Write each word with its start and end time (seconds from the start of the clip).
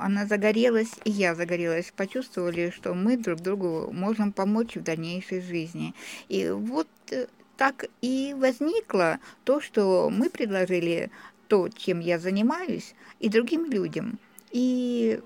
Она 0.00 0.26
загорелась, 0.26 0.92
и 1.04 1.10
я 1.10 1.34
загорелась. 1.34 1.92
Почувствовали, 1.96 2.70
что 2.70 2.94
мы 2.94 3.16
друг 3.16 3.40
другу 3.40 3.90
можем 3.92 4.32
помочь 4.32 4.76
в 4.76 4.82
дальнейшей 4.82 5.40
жизни. 5.40 5.94
И 6.28 6.48
вот 6.48 6.88
э, 7.10 7.26
так 7.56 7.86
и 8.00 8.34
возникло 8.38 9.18
то, 9.44 9.60
что 9.60 10.10
мы 10.10 10.30
предложили 10.30 11.10
то, 11.48 11.68
чем 11.68 12.00
я 12.00 12.18
занимаюсь, 12.18 12.94
и 13.20 13.28
другим 13.28 13.70
людям. 13.70 14.18
И 14.50 15.20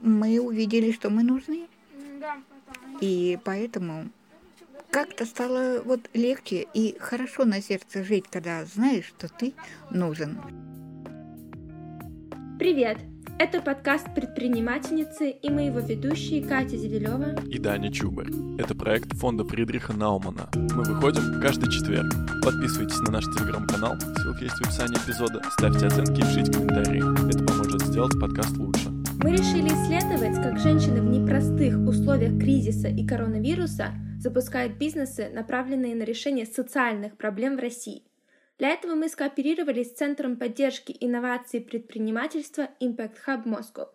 мы 0.00 0.40
увидели, 0.40 0.92
что 0.92 1.10
мы 1.10 1.22
нужны. 1.22 1.68
И 3.00 3.38
поэтому 3.44 4.10
как-то 4.90 5.24
стало 5.24 5.80
вот 5.84 6.00
легче 6.14 6.66
и 6.74 6.96
хорошо 6.98 7.44
на 7.44 7.62
сердце 7.62 8.02
жить, 8.02 8.24
когда 8.30 8.64
знаешь, 8.64 9.06
что 9.06 9.28
ты 9.28 9.54
нужен. 9.90 10.38
Привет! 12.58 13.09
Это 13.40 13.62
подкаст 13.62 14.14
предпринимательницы 14.14 15.30
и 15.30 15.48
мы 15.48 15.62
его 15.62 15.78
ведущие 15.78 16.46
Катя 16.46 16.76
Зевелева 16.76 17.42
и 17.46 17.58
Даня 17.58 17.90
Чубар. 17.90 18.26
Это 18.58 18.74
проект 18.74 19.14
фонда 19.14 19.46
Фридриха 19.46 19.94
Наумана. 19.94 20.50
Мы 20.54 20.84
выходим 20.84 21.40
каждый 21.40 21.72
четверг. 21.72 22.12
Подписывайтесь 22.44 22.98
на 22.98 23.12
наш 23.12 23.24
телеграм-канал, 23.24 23.94
ссылка 24.18 24.44
есть 24.44 24.56
в 24.56 24.60
описании 24.60 24.98
эпизода. 24.98 25.40
Ставьте 25.52 25.86
оценки 25.86 26.20
и 26.20 26.22
пишите 26.22 26.52
комментарии. 26.52 27.30
Это 27.30 27.42
поможет 27.46 27.80
сделать 27.80 28.12
подкаст 28.20 28.58
лучше. 28.58 28.90
Мы 29.22 29.32
решили 29.32 29.68
исследовать, 29.68 30.36
как 30.36 30.58
женщины 30.58 31.00
в 31.00 31.06
непростых 31.06 31.78
условиях 31.88 32.38
кризиса 32.38 32.88
и 32.88 33.06
коронавируса 33.06 33.94
запускают 34.18 34.76
бизнесы, 34.76 35.30
направленные 35.32 35.94
на 35.94 36.02
решение 36.02 36.44
социальных 36.44 37.16
проблем 37.16 37.56
в 37.56 37.60
России. 37.60 38.02
Для 38.60 38.72
этого 38.72 38.94
мы 38.94 39.08
скооперировались 39.08 39.88
с 39.88 39.94
Центром 39.94 40.36
поддержки 40.36 40.94
инноваций 41.00 41.60
и 41.60 41.62
предпринимательства 41.64 42.68
Impact 42.78 43.16
Hub 43.26 43.44
Moscow. 43.44 43.88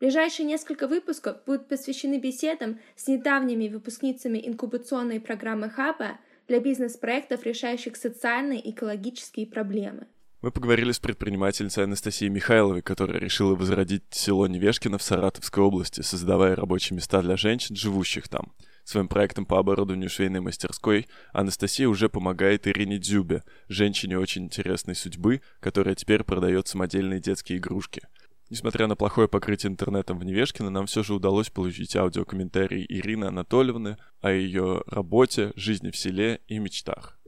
Ближайшие 0.00 0.44
несколько 0.44 0.86
выпусков 0.86 1.38
будут 1.46 1.66
посвящены 1.66 2.18
беседам 2.20 2.78
с 2.94 3.08
недавними 3.08 3.68
выпускницами 3.68 4.38
инкубационной 4.46 5.18
программы 5.18 5.70
Хаба 5.70 6.18
для 6.46 6.60
бизнес-проектов, 6.60 7.46
решающих 7.46 7.96
социальные 7.96 8.60
и 8.60 8.72
экологические 8.72 9.46
проблемы. 9.46 10.06
Мы 10.42 10.50
поговорили 10.50 10.92
с 10.92 10.98
предпринимательницей 10.98 11.84
Анастасией 11.84 12.30
Михайловой, 12.30 12.82
которая 12.82 13.18
решила 13.18 13.54
возродить 13.54 14.02
село 14.10 14.46
Невешкино 14.46 14.98
в 14.98 15.02
Саратовской 15.02 15.64
области, 15.64 16.02
создавая 16.02 16.54
рабочие 16.54 16.96
места 16.96 17.22
для 17.22 17.38
женщин, 17.38 17.76
живущих 17.76 18.28
там– 18.28 18.52
Своим 18.84 19.08
проектом 19.08 19.46
по 19.46 19.58
оборудованию 19.58 20.10
швейной 20.10 20.40
мастерской 20.40 21.06
Анастасия 21.32 21.88
уже 21.88 22.08
помогает 22.08 22.66
Ирине 22.66 22.98
Дзюбе, 22.98 23.42
женщине 23.68 24.18
очень 24.18 24.44
интересной 24.44 24.94
судьбы, 24.94 25.40
которая 25.60 25.94
теперь 25.94 26.24
продает 26.24 26.68
самодельные 26.68 27.20
детские 27.20 27.58
игрушки. 27.58 28.02
Несмотря 28.50 28.86
на 28.86 28.96
плохое 28.96 29.28
покрытие 29.28 29.70
интернетом 29.70 30.18
в 30.18 30.24
Невешкино, 30.24 30.68
нам 30.68 30.84
все 30.86 31.02
же 31.02 31.14
удалось 31.14 31.48
получить 31.48 31.96
аудиокомментарий 31.96 32.84
Ирины 32.86 33.24
Анатольевны 33.24 33.96
о 34.20 34.30
ее 34.30 34.82
работе, 34.86 35.52
жизни 35.56 35.90
в 35.90 35.96
селе 35.96 36.40
и 36.48 36.58
мечтах. 36.58 37.18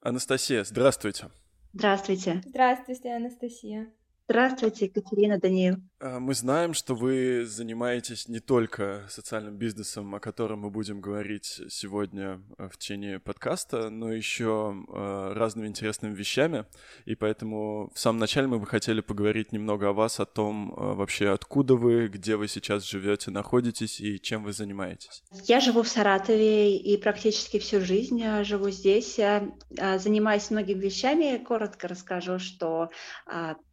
Анастасия, 0.00 0.64
здравствуйте. 0.64 1.28
Здравствуйте. 1.72 2.42
Здравствуйте, 2.44 3.14
Анастасия. 3.14 3.92
Здравствуйте, 4.32 4.86
Екатерина 4.86 5.38
Даниил. 5.38 5.76
А, 6.00 6.18
мы 6.18 6.32
знаем, 6.32 6.72
что 6.72 6.94
вы 6.94 7.44
занимаетесь 7.44 8.28
не 8.28 8.40
только 8.40 9.04
социальным 9.10 9.58
бизнесом, 9.58 10.14
о 10.14 10.20
котором 10.20 10.60
мы 10.60 10.70
будем 10.70 11.02
говорить 11.02 11.60
сегодня 11.68 12.40
а, 12.56 12.70
в 12.70 12.78
течение 12.78 13.18
подкаста, 13.18 13.90
но 13.90 14.10
еще 14.10 14.74
а, 14.88 15.34
разными 15.34 15.66
интересными 15.66 16.14
вещами. 16.14 16.64
И 17.04 17.14
поэтому 17.14 17.90
в 17.94 17.98
самом 17.98 18.20
начале 18.20 18.46
мы 18.46 18.58
бы 18.58 18.64
хотели 18.64 19.02
поговорить 19.02 19.52
немного 19.52 19.90
о 19.90 19.92
вас, 19.92 20.18
о 20.18 20.24
том 20.24 20.72
вообще, 20.76 21.28
откуда 21.28 21.74
вы, 21.74 22.08
где 22.08 22.36
вы 22.36 22.48
сейчас 22.48 22.88
живете, 22.88 23.30
находитесь 23.30 24.00
и 24.00 24.18
чем 24.18 24.44
вы 24.44 24.54
занимаетесь. 24.54 25.22
Я 25.44 25.60
живу 25.60 25.82
в 25.82 25.88
Саратове 25.88 26.78
и 26.78 26.96
практически 26.96 27.58
всю 27.58 27.82
жизнь 27.82 28.24
живу 28.44 28.70
здесь. 28.70 29.16
Занимаюсь 29.16 30.50
многими 30.50 30.80
вещами. 30.80 31.36
Коротко 31.36 31.86
расскажу, 31.86 32.38
что 32.38 32.88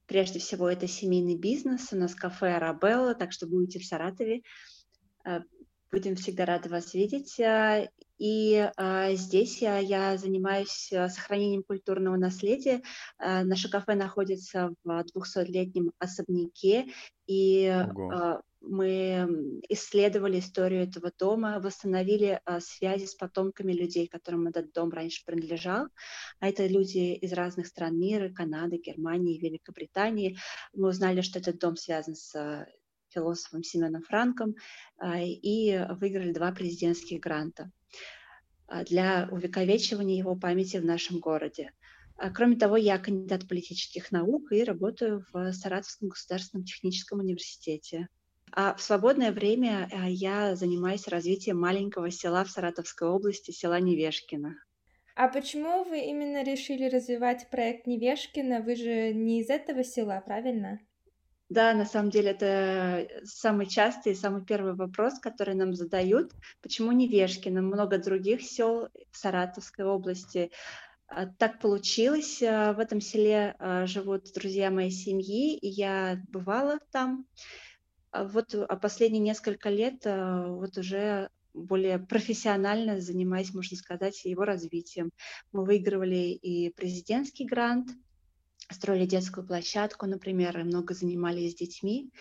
Прежде 0.09 0.39
всего, 0.39 0.67
это 0.67 0.87
семейный 0.87 1.35
бизнес. 1.37 1.93
У 1.93 1.95
нас 1.95 2.15
кафе 2.15 2.55
«Арабелла», 2.55 3.13
так 3.13 3.31
что 3.31 3.45
будете 3.45 3.77
в 3.77 3.85
Саратове. 3.85 4.41
Э, 5.23 5.41
будем 5.91 6.15
всегда 6.15 6.45
рады 6.45 6.67
вас 6.67 6.95
видеть. 6.95 7.39
Э, 7.39 7.87
и 8.17 8.71
э, 8.75 9.13
здесь 9.13 9.61
я, 9.61 9.77
я 9.77 10.17
занимаюсь 10.17 10.89
сохранением 10.89 11.61
культурного 11.61 12.17
наследия. 12.17 12.81
Наше 13.19 13.69
кафе 13.69 13.93
находится 13.93 14.73
в 14.83 15.05
200-летнем 15.15 15.91
особняке, 15.99 16.87
и 17.27 17.71
Ого 17.91 18.41
мы 18.61 19.61
исследовали 19.69 20.39
историю 20.39 20.83
этого 20.83 21.11
дома, 21.17 21.59
восстановили 21.59 22.41
а, 22.45 22.59
связи 22.59 23.05
с 23.05 23.15
потомками 23.15 23.71
людей, 23.71 24.07
которым 24.07 24.47
этот 24.47 24.73
дом 24.73 24.89
раньше 24.91 25.23
принадлежал. 25.25 25.87
А 26.39 26.49
это 26.49 26.67
люди 26.67 27.13
из 27.13 27.31
разных 27.33 27.67
стран 27.67 27.97
мира, 27.97 28.29
Канады, 28.29 28.77
Германии, 28.77 29.39
Великобритании. 29.39 30.37
Мы 30.73 30.89
узнали, 30.89 31.21
что 31.21 31.39
этот 31.39 31.59
дом 31.59 31.77
связан 31.77 32.15
с 32.15 32.35
а, 32.35 32.67
философом 33.09 33.63
Семеном 33.63 34.03
Франком 34.03 34.55
а, 34.97 35.21
и 35.21 35.79
выиграли 35.99 36.33
два 36.33 36.51
президентских 36.51 37.19
гранта 37.19 37.71
для 38.87 39.27
увековечивания 39.31 40.15
его 40.15 40.35
памяти 40.35 40.77
в 40.77 40.85
нашем 40.85 41.19
городе. 41.19 41.71
Кроме 42.35 42.55
того, 42.55 42.77
я 42.77 42.99
кандидат 42.99 43.47
политических 43.47 44.11
наук 44.11 44.51
и 44.51 44.63
работаю 44.63 45.25
в 45.31 45.51
Саратовском 45.53 46.09
государственном 46.09 46.65
техническом 46.65 47.19
университете. 47.19 48.09
А 48.51 48.73
в 48.73 48.81
свободное 48.81 49.31
время 49.31 49.89
э, 49.91 50.09
я 50.09 50.55
занимаюсь 50.55 51.07
развитием 51.07 51.59
маленького 51.59 52.11
села 52.11 52.43
в 52.43 52.49
Саратовской 52.49 53.07
области, 53.07 53.51
села 53.51 53.79
Невешкино. 53.79 54.55
А 55.15 55.27
почему 55.27 55.83
вы 55.83 55.99
именно 55.99 56.43
решили 56.43 56.89
развивать 56.89 57.49
проект 57.49 57.87
Невешкино? 57.87 58.61
Вы 58.61 58.75
же 58.75 59.13
не 59.13 59.41
из 59.41 59.49
этого 59.49 59.83
села, 59.83 60.23
правильно? 60.25 60.79
Да, 61.49 61.73
на 61.73 61.85
самом 61.85 62.11
деле 62.11 62.31
это 62.31 63.07
самый 63.23 63.65
частый 63.65 64.13
и 64.13 64.15
самый 64.15 64.45
первый 64.45 64.75
вопрос, 64.75 65.19
который 65.19 65.55
нам 65.55 65.73
задают. 65.73 66.31
Почему 66.61 66.91
Невешкино? 66.91 67.61
Много 67.61 67.97
других 67.97 68.43
сел 68.43 68.87
в 69.11 69.17
Саратовской 69.17 69.83
области. 69.83 70.51
А, 71.07 71.25
так 71.25 71.59
получилось. 71.59 72.41
Э, 72.41 72.73
в 72.73 72.79
этом 72.79 73.01
селе 73.01 73.55
э, 73.59 73.87
живут 73.87 74.31
друзья 74.33 74.69
моей 74.69 74.91
семьи, 74.91 75.57
и 75.57 75.67
я 75.67 76.21
бывала 76.29 76.79
там. 76.91 77.25
А 78.11 78.23
вот 78.23 78.55
а 78.55 78.75
последние 78.75 79.21
несколько 79.21 79.69
лет 79.69 80.05
а, 80.05 80.47
вот 80.47 80.77
уже 80.77 81.29
более 81.53 81.99
профессионально 81.99 82.99
занимаясь, 83.01 83.53
можно 83.53 83.75
сказать, 83.77 84.23
его 84.25 84.45
развитием. 84.45 85.11
Мы 85.51 85.65
выигрывали 85.65 86.31
и 86.31 86.71
президентский 86.71 87.45
грант, 87.45 87.89
строили 88.71 89.05
детскую 89.05 89.45
площадку, 89.45 90.05
например, 90.05 90.59
и 90.59 90.63
много 90.63 90.93
занимались 90.93 91.53
с 91.53 91.55
детьми. 91.55 92.11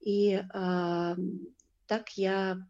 И 0.00 0.34
э, 0.34 1.16
так 1.86 2.10
я 2.16 2.64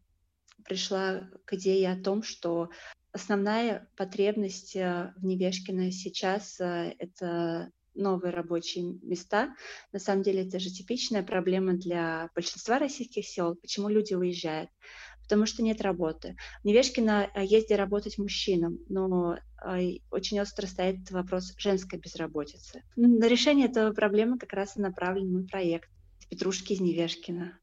пришла 0.64 1.28
к 1.44 1.52
идее 1.52 1.92
о 1.92 2.02
том, 2.02 2.22
что 2.22 2.70
основная 3.12 3.88
потребность 3.96 4.74
в 4.74 5.14
Невешкино 5.22 5.90
сейчас— 5.92 6.56
это 6.60 7.70
новые 7.96 8.32
рабочие 8.32 8.98
места. 9.02 9.54
На 9.92 9.98
самом 9.98 10.22
деле 10.22 10.46
это 10.46 10.58
же 10.58 10.70
типичная 10.70 11.22
проблема 11.22 11.74
для 11.74 12.30
большинства 12.34 12.78
российских 12.78 13.26
сел. 13.26 13.56
Почему 13.56 13.88
люди 13.88 14.14
уезжают? 14.14 14.70
Потому 15.22 15.46
что 15.46 15.62
нет 15.62 15.80
работы. 15.80 16.36
В 16.62 16.66
Невешкино 16.66 17.28
есть 17.36 17.66
где 17.66 17.74
работать 17.74 18.16
мужчинам, 18.16 18.78
но 18.88 19.36
очень 20.12 20.38
остро 20.40 20.66
стоит 20.66 21.10
вопрос 21.10 21.52
женской 21.58 21.98
безработицы. 21.98 22.84
На 22.94 23.26
решение 23.26 23.66
этого 23.66 23.92
проблемы 23.92 24.38
как 24.38 24.52
раз 24.52 24.76
и 24.76 24.80
направлен 24.80 25.32
мой 25.32 25.46
проект 25.46 25.90
«Петрушки 26.30 26.74
из 26.74 26.80
Невешкина». 26.80 27.58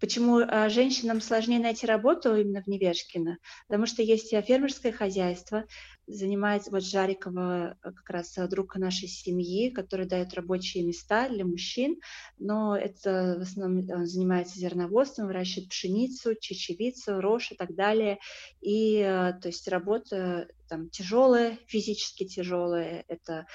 Почему 0.00 0.38
а, 0.38 0.70
женщинам 0.70 1.20
сложнее 1.20 1.60
найти 1.60 1.86
работу 1.86 2.34
именно 2.34 2.62
в 2.62 2.66
Невешкино? 2.66 3.36
Потому 3.68 3.84
что 3.84 4.02
есть 4.02 4.30
фермерское 4.30 4.92
хозяйство, 4.92 5.66
занимается 6.06 6.70
вот 6.70 6.82
Жарикова 6.82 7.76
э, 7.82 7.92
как 7.92 8.08
раз 8.08 8.34
друг 8.48 8.76
нашей 8.76 9.08
семьи, 9.08 9.68
который 9.68 10.06
дает 10.06 10.32
рабочие 10.32 10.84
места 10.84 11.28
для 11.28 11.44
мужчин, 11.44 12.00
но 12.38 12.74
это 12.74 13.36
в 13.38 13.42
основном 13.42 13.90
он 13.90 14.06
занимается 14.06 14.58
зерноводством, 14.58 15.26
выращивает 15.26 15.68
пшеницу, 15.68 16.34
чечевицу, 16.34 17.20
рожь 17.20 17.52
и 17.52 17.54
так 17.54 17.74
далее. 17.74 18.18
И 18.62 19.02
то 19.02 19.48
есть 19.48 19.68
работа 19.68 20.48
там 20.68 20.88
тяжелая, 20.88 21.58
физически 21.66 22.24
тяжелая, 22.24 23.04
это 23.06 23.46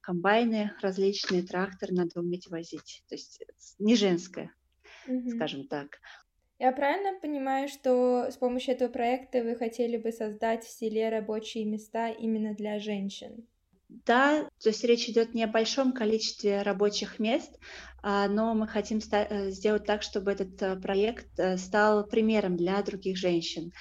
комбайны 0.00 0.72
различные, 0.82 1.42
тракторы 1.42 1.94
надо 1.94 2.18
уметь 2.20 2.48
возить. 2.48 3.04
То 3.08 3.14
есть 3.14 3.40
не 3.78 3.94
женская 3.94 4.52
mm-hmm. 5.06 5.28
скажем 5.36 5.66
так. 5.68 5.98
Я 6.58 6.72
правильно 6.72 7.18
понимаю, 7.20 7.68
что 7.68 8.30
с 8.30 8.36
помощью 8.36 8.74
этого 8.74 8.88
проекта 8.88 9.42
вы 9.42 9.56
хотели 9.56 9.96
бы 9.96 10.12
создать 10.12 10.64
в 10.64 10.70
селе 10.70 11.08
рабочие 11.08 11.64
места 11.64 12.08
именно 12.08 12.54
для 12.54 12.78
женщин? 12.78 13.46
Да, 13.88 14.48
то 14.62 14.68
есть 14.68 14.82
речь 14.84 15.08
идет 15.08 15.34
не 15.34 15.44
о 15.44 15.48
большом 15.48 15.92
количестве 15.92 16.62
рабочих 16.62 17.18
мест, 17.18 17.58
а, 18.02 18.28
но 18.28 18.54
мы 18.54 18.66
хотим 18.66 18.98
э, 19.10 19.50
сделать 19.50 19.84
так, 19.84 20.02
чтобы 20.02 20.32
этот 20.32 20.60
э, 20.62 20.76
проект 20.76 21.38
э, 21.38 21.56
стал 21.56 22.06
примером 22.06 22.56
для 22.56 22.82
других 22.82 23.16
женщин. 23.16 23.72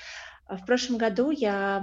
А 0.45 0.57
в 0.57 0.65
прошлом 0.65 0.97
году 0.97 1.31
я, 1.31 1.81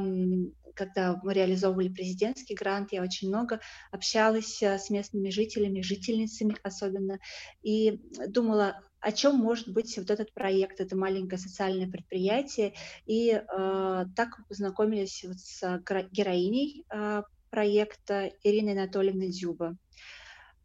когда 0.75 1.19
мы 1.23 1.33
реализовывали 1.33 1.89
президентский 1.89 2.55
грант, 2.55 2.93
я 2.93 3.03
очень 3.03 3.29
много 3.29 3.61
общалась 3.91 4.63
с 4.63 4.91
местными 4.91 5.31
жителями, 5.31 5.81
жительницами 5.81 6.57
особенно, 6.63 7.19
и 7.63 8.01
думала, 8.29 8.81
о 9.01 9.13
чем 9.13 9.37
может 9.37 9.69
быть 9.69 9.97
вот 9.99 10.11
этот 10.11 10.33
проект, 10.33 10.81
это 10.81 10.97
маленькое 10.97 11.39
социальное 11.39 11.91
предприятие. 11.91 12.75
И 13.07 13.31
э, 13.31 14.05
так 14.17 14.47
познакомились 14.49 15.25
вот 15.25 15.39
с 15.39 15.83
героиней 16.13 16.85
э, 16.93 17.23
проекта 17.51 18.31
Ириной 18.43 18.73
Анатольевной 18.73 19.29
Дзюба. 19.31 19.77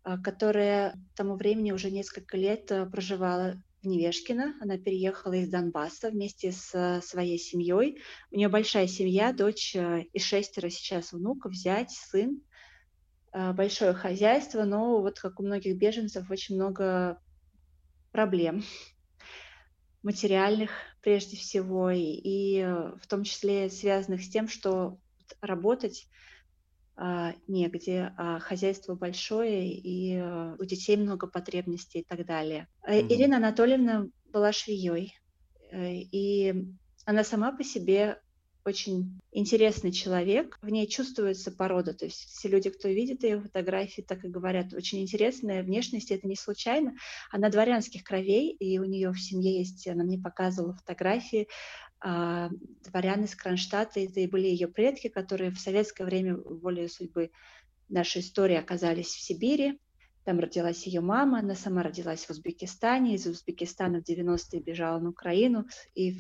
А, 0.06 0.20
которая 0.20 0.92
к 0.92 1.18
тому 1.18 1.36
времени 1.36 1.72
уже 1.72 1.90
несколько 1.90 2.38
лет 2.38 2.72
э, 2.72 2.86
проживала 2.86 3.56
в 3.82 3.88
Невешкино. 3.88 4.54
Она 4.62 4.78
переехала 4.78 5.34
из 5.34 5.50
Донбасса 5.50 6.12
вместе 6.12 6.52
с 6.52 7.02
своей 7.04 7.40
семьей. 7.40 7.98
У 8.30 8.36
нее 8.36 8.48
большая 8.48 8.86
семья, 8.86 9.34
дочь 9.34 9.76
э, 9.76 10.04
и 10.14 10.20
шестеро 10.20 10.70
сейчас 10.70 11.12
внуков, 11.12 11.56
зять, 11.56 11.90
сын. 11.90 12.40
А, 13.32 13.52
большое 13.54 13.94
хозяйство, 13.94 14.64
но 14.64 15.02
вот 15.02 15.20
как 15.20 15.40
у 15.40 15.44
многих 15.44 15.76
беженцев 15.76 16.30
очень 16.30 16.54
много 16.54 17.20
проблем 18.16 18.64
материальных 20.04 20.72
прежде 21.02 21.36
всего, 21.36 21.92
и, 21.92 22.00
и 22.00 22.60
э, 22.60 22.94
в 23.02 23.08
том 23.08 23.26
числе 23.26 23.70
связанных 23.70 24.24
с 24.24 24.30
тем, 24.30 24.48
что 24.48 24.98
работать 25.42 26.08
а, 26.96 27.34
негде, 27.48 28.14
а 28.18 28.40
хозяйство 28.40 28.96
большое, 28.96 29.70
и 29.70 30.16
э, 30.16 30.56
у 30.58 30.64
детей 30.64 30.96
много 30.96 31.28
потребностей 31.28 32.00
и 32.00 32.04
так 32.06 32.26
далее. 32.26 32.70
Mm-hmm. 32.88 33.14
Ирина 33.14 33.38
Анатольевна 33.38 34.08
была 34.32 34.54
швеей, 34.54 35.14
и 35.74 36.54
она 37.04 37.26
сама 37.26 37.52
по 37.52 37.66
себе 37.66 38.22
очень 38.66 39.22
интересный 39.32 39.92
человек. 39.92 40.58
В 40.62 40.70
ней 40.70 40.88
чувствуется 40.88 41.52
порода. 41.52 41.94
То 41.94 42.06
есть 42.06 42.26
все 42.32 42.50
люди, 42.50 42.72
кто 42.72 42.88
видит 42.88 43.24
ее 43.24 43.40
фотографии, 43.40 44.02
так 44.02 44.26
и 44.26 44.28
говорят, 44.28 44.74
очень 44.74 45.02
интересная 45.02 45.62
внешность. 45.62 46.12
Это 46.12 46.28
не 46.28 46.36
случайно. 46.36 46.96
Она 47.32 47.50
дворянских 47.50 48.04
кровей, 48.04 48.52
и 48.52 48.80
у 48.80 48.86
нее 48.86 49.12
в 49.12 49.20
семье 49.20 49.60
есть, 49.60 49.88
она 49.88 50.04
мне 50.04 50.18
показывала 50.18 50.74
фотографии 50.74 51.48
а, 52.00 52.50
дворян 52.84 53.24
из 53.24 53.36
Кронштадта, 53.36 54.00
это 54.00 54.20
и 54.20 54.28
были 54.28 54.48
ее 54.48 54.68
предки, 54.68 55.08
которые 55.08 55.52
в 55.52 55.60
советское 55.60 56.04
время 56.04 56.36
волей 56.38 56.88
судьбы 56.88 57.32
нашей 57.88 58.22
истории 58.22 58.56
оказались 58.56 59.08
в 59.08 59.22
Сибири. 59.22 59.80
Там 60.24 60.40
родилась 60.40 60.88
ее 60.88 61.02
мама, 61.02 61.40
она 61.40 61.54
сама 61.54 61.84
родилась 61.84 62.26
в 62.26 62.32
Узбекистане, 62.32 63.14
из 63.14 63.28
Узбекистана 63.28 64.02
в 64.02 64.10
90-е 64.10 64.60
бежала 64.60 65.00
на 65.00 65.10
Украину, 65.10 65.66
и 65.94 66.18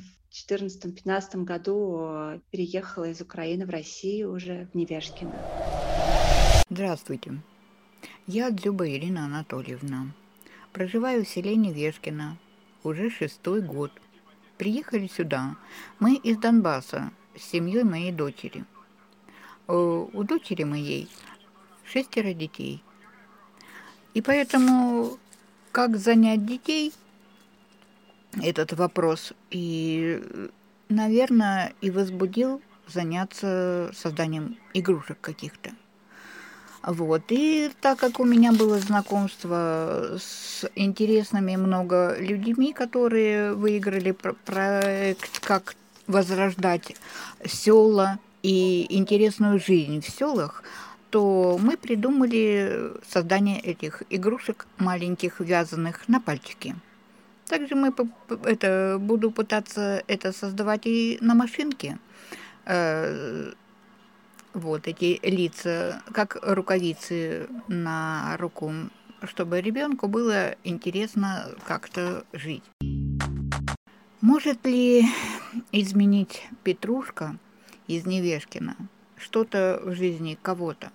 2014-2015 0.50 1.44
году 1.44 1.98
а, 2.00 2.40
переехала 2.52 3.06
из 3.06 3.22
Украины 3.22 3.66
в 3.66 3.70
Россию 3.70 4.34
уже 4.34 4.68
в 4.72 4.76
Невешкино. 4.76 5.36
Здравствуйте. 6.70 7.42
Я 8.28 8.52
Дзюба 8.52 8.90
Ирина 8.90 9.26
Анатольевна. 9.26 10.14
Проживаю 10.74 11.24
в 11.24 11.28
селе 11.28 11.56
Невешкино 11.56 12.38
уже 12.84 13.10
шестой 13.10 13.62
год– 13.62 13.92
Приехали 14.58 15.08
сюда. 15.08 15.58
Мы 16.00 16.16
из 16.16 16.38
Донбасса 16.38 17.12
с 17.38 17.44
семьей 17.44 17.84
моей 17.84 18.14
дочери. 18.14 18.64
Э, 19.68 19.74
у 19.74 20.24
дочери 20.24 20.64
моей 20.64 21.10
шестеро 21.84 22.34
детей. 22.34 22.81
И 24.14 24.22
поэтому 24.22 25.18
как 25.74 25.98
занять 25.98 26.46
детей, 26.46 26.94
этот 28.42 28.74
вопрос, 28.74 29.34
и, 29.52 30.22
наверное, 30.90 31.74
и 31.82 31.92
возбудил 31.92 32.62
заняться 32.88 33.92
созданием 33.96 34.58
игрушек 34.74 35.18
каких-то. 35.22 35.72
Вот. 36.84 37.24
И 37.30 37.72
так 37.82 37.98
как 37.98 38.20
у 38.20 38.26
меня 38.26 38.52
было 38.52 38.78
знакомство 38.78 40.18
с 40.20 40.70
интересными 40.76 41.56
много 41.56 42.16
людьми, 42.20 42.74
которые 42.74 43.54
выиграли 43.54 44.12
проект 44.12 45.40
«Как 45.40 45.76
возрождать 46.06 46.96
села 47.44 48.20
и 48.44 48.86
интересную 48.96 49.60
жизнь 49.60 50.02
в 50.02 50.10
селах», 50.10 50.64
то 51.10 51.58
мы 51.60 51.78
придумали 51.78 52.92
создание 53.08 53.60
этих 53.60 54.04
игрушек 54.10 54.68
маленьких, 54.78 55.40
вязаных 55.40 56.08
на 56.08 56.20
пальчики. 56.20 56.76
Также 57.47 57.75
мы 57.75 57.94
это, 58.44 58.97
буду 59.00 59.31
пытаться 59.31 60.03
это 60.07 60.31
создавать 60.31 60.86
и 60.86 61.18
на 61.21 61.36
машинке 61.36 62.00
э, 62.65 63.51
вот 64.53 64.88
эти 64.88 65.19
лица, 65.24 66.01
как 66.12 66.38
рукавицы 66.42 67.47
на 67.68 68.36
руку, 68.38 68.71
чтобы 69.24 69.62
ребенку 69.62 70.07
было 70.07 70.56
интересно 70.63 71.50
как-то 71.68 72.24
жить. 72.33 72.63
Может 74.21 74.65
ли 74.65 75.06
изменить 75.71 76.47
Петрушка 76.63 77.38
из 77.88 78.07
Невешкина 78.07 78.75
что-то 79.18 79.81
в 79.83 79.94
жизни 79.94 80.38
кого-то? 80.42 80.92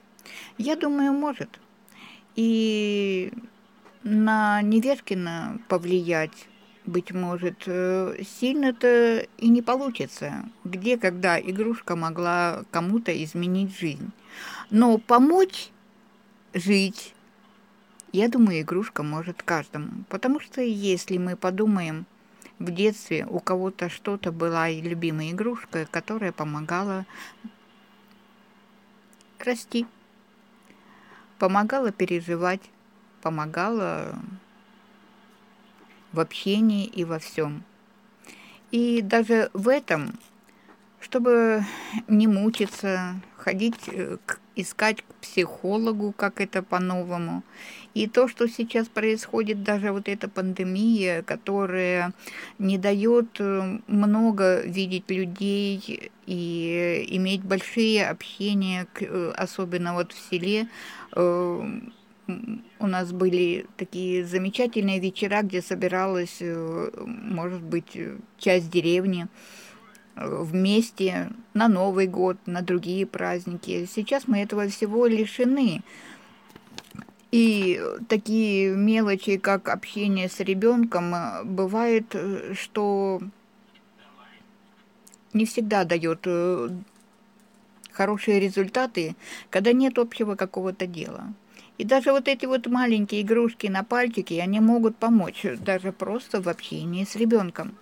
Я 0.59 0.75
думаю, 0.75 1.13
может. 1.13 1.61
И 2.35 3.33
на 4.03 4.63
Невешкина 4.63 5.61
повлиять 5.69 6.49
быть 6.87 7.13
может, 7.13 7.65
э, 7.67 8.23
сильно-то 8.25 9.27
и 9.39 9.49
не 9.49 9.63
получится. 9.63 10.45
Где, 10.65 10.97
когда 10.97 11.41
игрушка 11.41 11.95
могла 11.95 12.65
кому-то 12.71 13.13
изменить 13.25 13.79
жизнь. 13.79 14.11
Но 14.71 14.99
помочь 14.99 15.71
жить, 16.55 17.15
я 18.13 18.29
думаю, 18.29 18.63
игрушка 18.63 19.03
может 19.03 19.43
каждому. 19.43 20.05
Потому 20.09 20.41
что 20.41 20.63
если 20.63 21.19
мы 21.19 21.37
подумаем, 21.37 22.07
в 22.59 22.71
детстве 22.71 23.27
у 23.27 23.41
кого-то 23.41 23.89
что-то 23.89 24.33
была 24.33 24.69
и 24.69 24.83
любимая 24.83 25.31
игрушка, 25.31 25.87
которая 25.91 26.31
помогала 26.31 27.07
расти, 29.39 29.87
помогала 31.39 31.91
переживать, 31.91 32.61
помогала 33.23 34.15
в 36.13 36.21
общении 36.21 36.87
и 36.87 37.05
во 37.05 37.19
всем. 37.19 37.65
И 38.71 39.03
даже 39.03 39.51
в 39.53 39.69
этом, 39.69 40.13
чтобы 41.01 41.65
не 42.09 42.27
мучиться, 42.27 43.21
ходить, 43.37 43.89
э, 43.89 44.19
искать 44.55 45.03
к 45.03 45.15
психологу, 45.23 46.13
как 46.17 46.41
это 46.41 46.63
по-новому. 46.63 47.43
И 47.95 48.07
то, 48.07 48.29
что 48.29 48.47
сейчас 48.47 48.87
происходит, 48.89 49.65
даже 49.65 49.93
вот 49.93 50.09
эта 50.09 50.29
пандемия, 50.29 51.23
которая 51.23 52.13
не 52.59 52.79
дает 52.79 53.41
э, 53.41 53.79
много 53.89 54.61
видеть 54.63 55.11
людей 55.11 56.13
и 56.27 57.07
иметь 57.09 57.43
большие 57.43 58.09
общения, 58.09 58.87
э, 59.01 59.33
особенно 59.37 59.95
вот 59.95 60.13
в 60.13 60.31
селе, 60.31 60.69
у 62.79 62.87
нас 62.87 63.13
были 63.13 63.67
такие 63.77 64.25
замечательные 64.25 65.01
вечера, 65.01 65.43
где 65.43 65.63
собиралась, 65.63 66.39
э, 66.41 66.91
может 67.07 67.63
быть, 67.63 67.97
часть 68.39 68.71
деревни 68.71 69.27
э, 70.17 70.43
вместе 70.43 71.31
на 71.55 71.69
Новый 71.69 72.07
год, 72.07 72.39
на 72.47 72.63
другие 72.63 73.07
праздники. 73.07 73.87
Сейчас 73.93 74.27
мы 74.27 74.39
этого 74.39 74.69
всего 74.69 75.07
лишены. 75.07 75.83
И 77.33 77.81
такие 78.09 78.75
мелочи, 78.75 79.37
как 79.37 79.69
общение 79.69 80.29
с 80.29 80.41
ребенком, 80.41 81.15
э, 81.15 81.45
бывает, 81.45 82.15
что 82.55 83.21
не 85.33 85.45
всегда 85.45 85.85
дает 85.85 86.27
хорошие 87.93 88.41
результаты, 88.41 89.15
когда 89.51 89.73
нет 89.73 89.99
общего 89.99 90.35
какого-то 90.35 90.87
дела. 90.87 91.33
И 91.81 91.85
даже 91.85 92.13
вот 92.13 92.29
эти 92.29 92.45
вот 92.45 92.67
маленькие 92.67 93.23
игрушки 93.23 93.67
на 93.67 93.83
пальчике, 93.83 94.43
они 94.43 94.61
могут 94.61 94.99
помочь 94.99 95.47
даже 95.61 95.93
просто 95.93 96.43
в 96.43 96.47
общении 96.47 97.05
с 97.05 97.17
ребенком. 97.17 97.75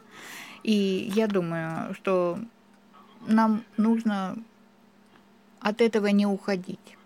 И 0.63 1.11
я 1.17 1.27
думаю, 1.27 1.95
что 1.95 2.39
нам 3.27 3.65
нужно 3.77 4.37
от 5.59 5.81
этого 5.81 6.07
не 6.07 6.27
уходить, 6.27 6.97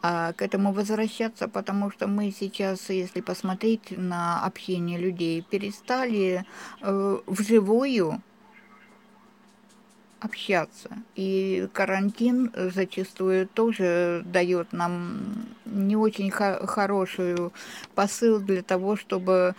а 0.00 0.32
к 0.32 0.40
этому 0.40 0.72
возвращаться, 0.72 1.46
потому 1.46 1.90
что 1.90 2.06
мы 2.06 2.30
сейчас, 2.30 2.88
если 2.88 3.20
посмотреть 3.20 3.90
на 3.90 4.42
общение 4.46 4.98
людей, 4.98 5.42
перестали 5.42 6.46
э, 6.80 7.18
вживую 7.26 8.22
общаться. 10.20 10.90
И 11.16 11.68
карантин 11.72 12.52
зачастую 12.54 13.46
тоже 13.46 14.22
дает 14.24 14.72
нам 14.72 15.46
не 15.64 15.96
очень 15.96 16.30
хо- 16.30 16.66
хорошую 16.66 17.52
посыл 17.94 18.38
для 18.40 18.62
того, 18.62 18.96
чтобы 18.96 19.54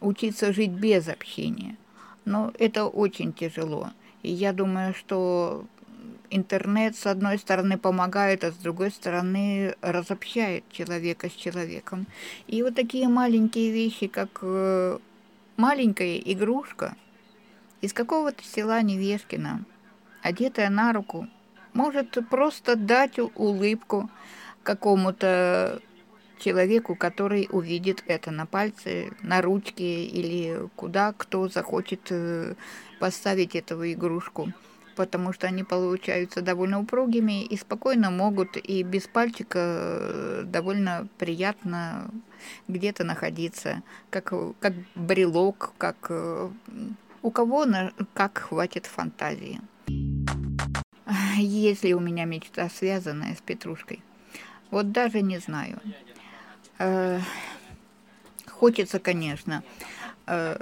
учиться 0.00 0.52
жить 0.52 0.70
без 0.70 1.08
общения. 1.08 1.76
Но 2.24 2.52
это 2.58 2.86
очень 2.86 3.32
тяжело. 3.32 3.90
И 4.22 4.30
я 4.30 4.52
думаю, 4.52 4.94
что 4.94 5.66
интернет, 6.30 6.96
с 6.96 7.06
одной 7.06 7.38
стороны, 7.38 7.78
помогает, 7.78 8.44
а 8.44 8.50
с 8.50 8.56
другой 8.56 8.90
стороны, 8.90 9.74
разобщает 9.80 10.64
человека 10.70 11.28
с 11.28 11.32
человеком. 11.32 12.06
И 12.46 12.62
вот 12.62 12.74
такие 12.74 13.08
маленькие 13.08 13.70
вещи, 13.70 14.06
как 14.06 14.38
э, 14.42 14.98
маленькая 15.56 16.16
игрушка 16.18 16.96
из 17.80 17.92
какого-то 17.92 18.42
села 18.42 18.82
Невешкина, 18.82 19.64
одетая 20.24 20.70
на 20.70 20.92
руку, 20.92 21.28
может 21.74 22.18
просто 22.30 22.76
дать 22.76 23.18
улыбку 23.18 24.10
какому-то 24.62 25.80
человеку, 26.38 26.96
который 26.96 27.46
увидит 27.50 28.02
это 28.06 28.30
на 28.30 28.46
пальце, 28.46 29.12
на 29.22 29.42
ручке 29.42 30.04
или 30.04 30.68
куда 30.76 31.12
кто 31.12 31.48
захочет 31.48 32.08
э, 32.10 32.54
поставить 32.98 33.54
эту 33.54 33.84
игрушку 33.92 34.52
потому 34.96 35.32
что 35.32 35.48
они 35.48 35.64
получаются 35.64 36.40
довольно 36.40 36.78
упругими 36.78 37.42
и 37.42 37.56
спокойно 37.56 38.12
могут 38.12 38.56
и 38.56 38.84
без 38.84 39.08
пальчика 39.08 39.58
э, 39.58 40.42
довольно 40.46 41.08
приятно 41.18 42.08
где-то 42.68 43.02
находиться, 43.02 43.82
как, 44.10 44.32
как 44.60 44.72
брелок, 44.94 45.72
как 45.78 45.96
э, 46.10 46.48
у 47.22 47.30
кого 47.32 47.64
на, 47.64 47.92
как 48.14 48.38
хватит 48.38 48.86
фантазии. 48.86 49.60
Есть 51.36 51.84
ли 51.84 51.94
у 51.94 52.00
меня 52.00 52.24
мечта, 52.24 52.68
связанная 52.68 53.34
с 53.34 53.40
Петрушкой? 53.40 54.02
Вот 54.70 54.92
даже 54.92 55.20
не 55.20 55.38
знаю. 55.38 55.80
Э, 56.78 57.20
хочется, 58.46 58.98
конечно, 58.98 59.62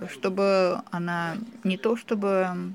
чтобы 0.09 0.83
она 0.91 1.37
не 1.63 1.77
то 1.77 1.97
чтобы 1.97 2.75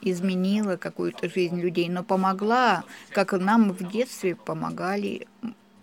изменила 0.00 0.76
какую-то 0.76 1.28
жизнь 1.28 1.60
людей, 1.60 1.88
но 1.88 2.02
помогла, 2.02 2.84
как 3.10 3.32
нам 3.32 3.72
в 3.72 3.90
детстве 3.90 4.34
помогали 4.34 5.26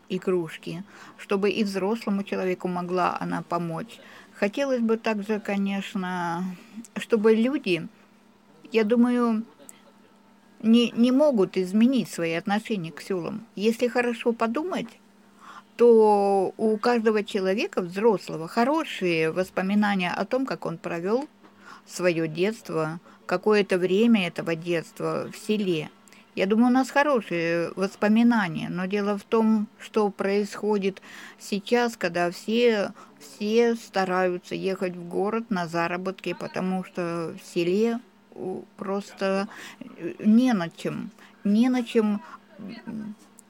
игрушки, 0.10 0.84
чтобы 1.18 1.50
и 1.50 1.64
взрослому 1.64 2.24
человеку 2.24 2.68
могла 2.68 3.18
она 3.20 3.42
помочь. 3.42 4.00
Хотелось 4.34 4.82
бы 4.82 4.98
также, 4.98 5.40
конечно, 5.40 6.44
чтобы 6.98 7.36
люди, 7.36 7.88
я 8.72 8.84
думаю, 8.84 9.44
не, 10.66 10.92
не 10.92 11.12
могут 11.12 11.58
изменить 11.58 12.10
свои 12.10 12.34
отношения 12.34 12.92
к 12.92 13.02
селам. 13.02 13.46
Если 13.56 13.88
хорошо 13.88 14.34
подумать, 14.34 14.88
то 15.78 16.54
у 16.58 16.78
каждого 16.78 17.24
человека, 17.24 17.82
взрослого, 17.82 18.48
хорошие 18.48 19.32
воспоминания 19.32 20.12
о 20.12 20.26
том, 20.26 20.46
как 20.46 20.66
он 20.66 20.78
провел 20.78 21.28
свое 21.86 22.28
детство, 22.28 23.00
какое-то 23.26 23.78
время 23.78 24.28
этого 24.28 24.56
детства 24.56 25.30
в 25.32 25.38
селе. 25.38 25.90
Я 26.34 26.48
думаю, 26.48 26.68
у 26.68 26.74
нас 26.74 26.90
хорошие 26.90 27.72
воспоминания, 27.76 28.68
но 28.70 28.88
дело 28.88 29.18
в 29.18 29.24
том, 29.24 29.68
что 29.80 30.10
происходит 30.10 31.02
сейчас, 31.40 31.96
когда 31.96 32.30
все, 32.32 32.92
все 33.20 33.76
стараются 33.76 34.56
ехать 34.56 34.96
в 34.96 35.08
город 35.08 35.46
на 35.50 35.68
заработки, 35.68 36.34
потому 36.34 36.84
что 36.84 37.36
в 37.42 37.54
селе 37.54 38.00
просто 38.78 39.48
не 40.20 40.54
на 40.54 40.70
чем, 40.70 41.12
не 41.44 41.70
на 41.70 41.84
чем 41.84 42.22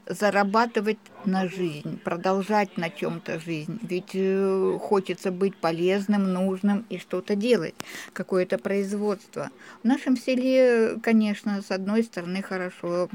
зарабатывать 0.07 0.99
на 1.25 1.47
жизнь, 1.47 1.99
продолжать 2.03 2.77
на 2.77 2.89
чем-то 2.89 3.39
жизнь. 3.39 3.79
Ведь 3.81 4.11
э, 4.13 4.77
хочется 4.79 5.31
быть 5.31 5.55
полезным, 5.55 6.31
нужным 6.31 6.85
и 6.89 6.99
что-то 6.99 7.35
делать, 7.35 7.73
какое-то 8.13 8.57
производство. 8.57 9.49
В 9.81 9.87
нашем 9.87 10.17
селе, 10.17 10.97
конечно, 11.01 11.61
с 11.61 11.71
одной 11.71 12.03
стороны 12.03 12.43
хорошо, 12.43 13.09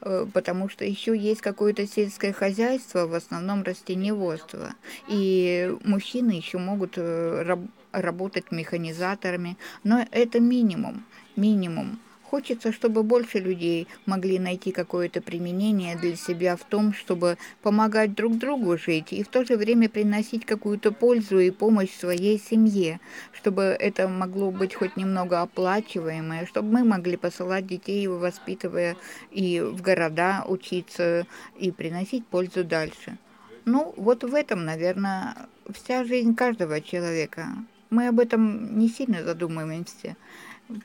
э, 0.00 0.26
потому 0.32 0.68
что 0.68 0.84
еще 0.84 1.16
есть 1.16 1.40
какое-то 1.40 1.86
сельское 1.86 2.32
хозяйство, 2.32 3.06
в 3.06 3.14
основном 3.14 3.62
растениеводство. 3.62 4.74
И 5.06 5.72
мужчины 5.84 6.32
еще 6.32 6.58
могут 6.58 6.94
э, 6.96 7.42
раб 7.42 7.60
работать 7.94 8.50
механизаторами, 8.50 9.56
но 9.82 10.06
это 10.10 10.40
минимум, 10.40 11.04
минимум. 11.36 11.98
Хочется, 12.34 12.72
чтобы 12.72 13.04
больше 13.04 13.38
людей 13.38 13.86
могли 14.06 14.40
найти 14.40 14.72
какое-то 14.72 15.20
применение 15.20 15.94
для 15.94 16.16
себя 16.16 16.56
в 16.56 16.64
том, 16.64 16.92
чтобы 16.92 17.38
помогать 17.62 18.14
друг 18.14 18.38
другу 18.38 18.76
жить 18.76 19.12
и 19.12 19.22
в 19.22 19.28
то 19.28 19.44
же 19.44 19.56
время 19.56 19.88
приносить 19.88 20.44
какую-то 20.44 20.90
пользу 20.90 21.38
и 21.38 21.52
помощь 21.52 21.92
своей 21.92 22.40
семье, 22.40 22.98
чтобы 23.32 23.62
это 23.62 24.08
могло 24.08 24.50
быть 24.50 24.74
хоть 24.74 24.96
немного 24.96 25.42
оплачиваемое, 25.42 26.46
чтобы 26.46 26.72
мы 26.72 26.84
могли 26.84 27.16
посылать 27.16 27.68
детей, 27.68 28.08
воспитывая 28.08 28.96
и 29.30 29.60
в 29.60 29.80
города 29.80 30.44
учиться 30.48 31.28
и 31.56 31.70
приносить 31.70 32.26
пользу 32.26 32.64
дальше. 32.64 33.16
Ну, 33.64 33.94
вот 33.96 34.24
в 34.24 34.34
этом, 34.34 34.64
наверное, 34.64 35.36
вся 35.72 36.04
жизнь 36.04 36.34
каждого 36.34 36.80
человека. 36.80 37.46
Мы 37.94 38.08
об 38.08 38.18
этом 38.18 38.76
не 38.76 38.88
сильно 38.88 39.22
задумываемся 39.22 40.16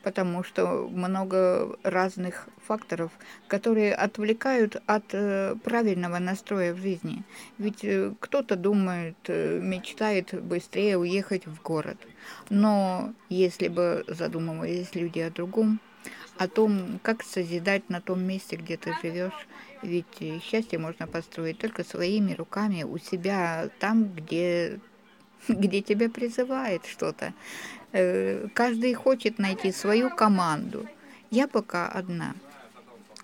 потому 0.04 0.44
что 0.44 0.90
много 0.92 1.78
разных 1.84 2.48
факторов, 2.66 3.12
которые 3.48 3.96
отвлекают 3.96 4.82
от 4.86 5.06
э, 5.14 5.56
правильного 5.64 6.20
настроя 6.20 6.74
в 6.74 6.78
жизни. 6.78 7.24
Ведь 7.58 7.84
э, 7.84 8.14
кто-то 8.20 8.56
думает, 8.56 9.16
э, 9.28 9.60
мечтает 9.62 10.34
быстрее 10.44 10.98
уехать 10.98 11.48
в 11.48 11.62
город. 11.62 11.98
Но 12.50 13.14
если 13.30 13.70
бы 13.70 14.04
задумывались 14.08 14.96
люди 14.96 15.20
о 15.20 15.32
другом, 15.32 15.80
о 16.38 16.48
том, 16.48 17.00
как 17.02 17.24
созидать 17.24 17.90
на 17.90 18.02
том 18.02 18.22
месте, 18.22 18.58
где 18.58 18.78
ты 18.78 18.94
живешь, 19.02 19.48
ведь 19.82 20.44
счастье 20.44 20.78
можно 20.78 21.08
построить 21.08 21.58
только 21.58 21.84
своими 21.84 22.34
руками 22.34 22.84
у 22.84 22.98
себя 22.98 23.70
там, 23.80 24.12
где 24.14 24.80
где 25.48 25.82
тебя 25.82 26.10
призывает 26.10 26.86
что-то. 26.86 27.34
Э, 27.92 28.48
каждый 28.54 28.94
хочет 28.94 29.40
найти 29.40 29.72
свою 29.72 30.10
команду. 30.10 30.86
Я 31.32 31.48
пока 31.48 31.88
одна. 31.88 32.34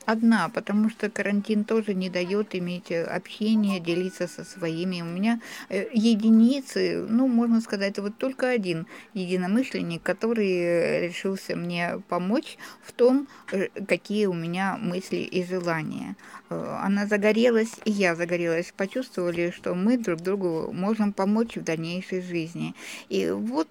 Одна, 0.05 0.50
потому 0.50 0.89
что 0.89 1.09
карантин 1.09 1.63
тоже 1.63 1.95
не 1.95 2.09
дает 2.09 2.53
иметь 2.53 2.91
общение, 2.91 3.79
делиться 3.79 4.27
со 4.27 4.43
своими. 4.43 5.01
У 5.01 5.05
меня 5.05 5.39
э, 5.69 5.88
единицы, 5.93 7.05
ну, 7.09 7.27
можно 7.27 7.59
сказать, 7.59 7.97
вот 7.97 8.15
только 8.17 8.50
один 8.50 8.85
единомышленник, 9.15 10.03
который 10.03 11.07
решился 11.07 11.55
мне 11.55 12.01
помочь 12.07 12.57
в 12.83 12.91
том, 12.91 13.27
э, 13.51 13.69
какие 13.88 14.27
у 14.27 14.33
меня 14.33 14.77
мысли 14.77 15.17
и 15.17 15.43
желания. 15.43 16.15
Она 16.50 17.07
загорелась, 17.07 17.74
и 17.85 17.91
я 17.91 18.15
загорелась. 18.15 18.71
Почувствовали, 18.77 19.50
что 19.50 19.74
мы 19.74 19.97
друг 19.97 20.21
другу 20.21 20.71
можем 20.71 21.13
помочь 21.13 21.55
в 21.55 21.63
дальнейшей 21.63 22.21
жизни. 22.21 22.75
И 23.09 23.31
вот 23.31 23.67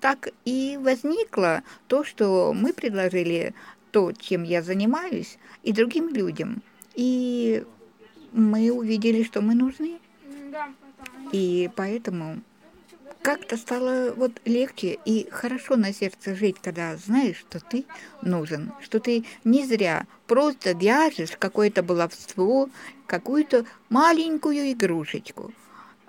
так 0.00 0.28
и 0.44 0.78
возникло 0.80 1.62
то, 1.88 2.04
что 2.04 2.52
мы 2.54 2.72
предложили 2.72 3.54
то, 3.98 4.12
чем 4.12 4.44
я 4.44 4.62
занимаюсь, 4.62 5.38
и 5.64 5.72
другим 5.72 6.10
людям. 6.14 6.62
И 6.94 7.64
мы 8.30 8.70
увидели, 8.70 9.24
что 9.24 9.40
мы 9.40 9.56
нужны. 9.56 9.98
И 11.32 11.68
поэтому 11.74 12.40
как-то 13.22 13.56
стало 13.56 14.12
вот 14.14 14.40
легче 14.44 14.98
и 15.04 15.28
хорошо 15.32 15.74
на 15.74 15.92
сердце 15.92 16.36
жить, 16.36 16.58
когда 16.62 16.96
знаешь, 16.96 17.38
что 17.38 17.58
ты 17.58 17.86
нужен, 18.22 18.70
что 18.80 19.00
ты 19.00 19.24
не 19.42 19.66
зря 19.66 20.06
просто 20.28 20.74
вяжешь 20.74 21.36
какое-то 21.36 21.82
баловство, 21.82 22.70
какую-то 23.08 23.64
маленькую 23.88 24.70
игрушечку. 24.70 25.52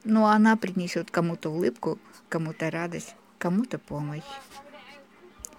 Но 0.04 0.28
она 0.28 0.58
принесет 0.58 1.10
кому-то 1.10 1.50
улыбку, 1.50 1.98
кому-то 2.30 2.70
радость, 2.70 3.16
кому-то 3.40 3.80
помощь. 3.80 4.30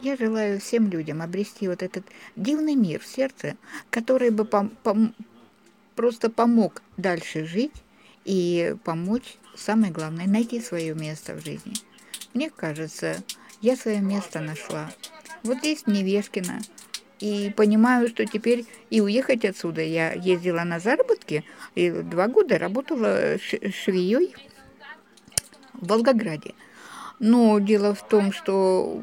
Я 0.01 0.17
желаю 0.17 0.61
всем 0.61 0.89
людям 0.89 1.21
обрести 1.21 1.69
вот 1.69 1.83
этот 1.83 2.05
дивный 2.35 2.75
мир 2.75 3.01
в 3.01 3.07
сердце, 3.07 3.57
который 3.91 4.31
бы 4.31 4.45
пом 4.45 4.71
пом 4.83 5.15
просто 5.95 6.31
помог 6.31 6.83
дальше 6.97 7.45
жить 7.45 7.75
и 8.25 8.75
помочь, 8.85 9.37
самое 9.55 9.93
главное, 9.93 10.27
найти 10.27 10.61
свое 10.61 10.95
место 10.95 11.35
в 11.35 11.45
жизни. 11.45 11.75
Мне 12.33 12.49
кажется, 12.49 13.23
я 13.61 13.77
свое 13.77 14.01
место 14.01 14.41
нашла. 14.41 14.91
Вот 15.43 15.59
здесь, 15.59 15.83
в 15.83 15.87
Невешкино. 15.89 16.61
И 17.19 17.53
понимаю, 17.55 18.09
что 18.09 18.25
теперь 18.25 18.65
и 18.89 19.03
уехать 19.03 19.45
отсюда. 19.45 19.83
Я 19.83 20.13
ездила 20.13 20.65
на 20.65 20.81
заработки, 20.81 21.45
и 21.75 21.91
два 21.91 22.29
года 22.29 22.59
работала 22.59 23.37
швеей 23.39 24.35
в 25.75 25.87
Волгограде. 25.87 26.55
Но 27.19 27.59
дело 27.59 27.95
в 27.95 28.07
том, 28.09 28.33
что, 28.33 29.03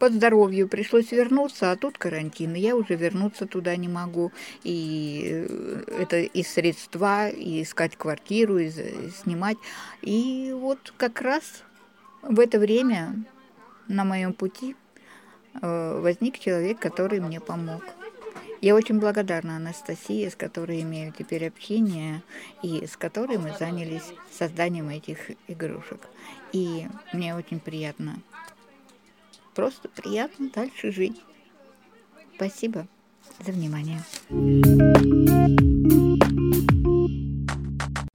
по 0.00 0.08
здоровью 0.08 0.66
пришлось 0.66 1.12
вернуться, 1.12 1.70
а 1.70 1.76
тут 1.76 1.98
карантин, 1.98 2.54
и 2.54 2.60
я 2.60 2.74
уже 2.74 2.94
вернуться 2.94 3.46
туда 3.46 3.76
не 3.76 3.86
могу. 3.86 4.32
И 4.64 5.46
э, 5.46 5.82
это 6.00 6.20
и 6.20 6.42
средства, 6.42 7.28
и 7.28 7.62
искать 7.62 7.96
квартиру, 7.96 8.58
и 8.58 8.70
снимать. 9.10 9.58
И 10.00 10.52
вот 10.56 10.94
как 10.96 11.20
раз 11.20 11.64
в 12.22 12.40
это 12.40 12.58
время 12.58 13.14
на 13.88 14.04
моем 14.04 14.32
пути 14.32 14.74
э, 15.60 16.00
возник 16.00 16.38
человек, 16.38 16.78
который 16.78 17.20
мне 17.20 17.38
помог. 17.38 17.82
Я 18.62 18.74
очень 18.74 19.00
благодарна 19.00 19.56
Анастасии, 19.56 20.26
с 20.30 20.34
которой 20.34 20.80
имею 20.80 21.12
теперь 21.12 21.46
общение, 21.46 22.22
и 22.62 22.86
с 22.86 22.96
которой 22.96 23.36
мы 23.36 23.54
занялись 23.58 24.14
созданием 24.32 24.88
этих 24.88 25.30
игрушек. 25.46 26.08
И 26.52 26.86
мне 27.12 27.36
очень 27.36 27.60
приятно 27.60 28.16
Просто 29.60 29.90
приятно 29.90 30.48
дальше 30.48 30.90
жить. 30.90 31.20
Спасибо 32.36 32.88
за 33.44 33.52
внимание. 33.52 33.98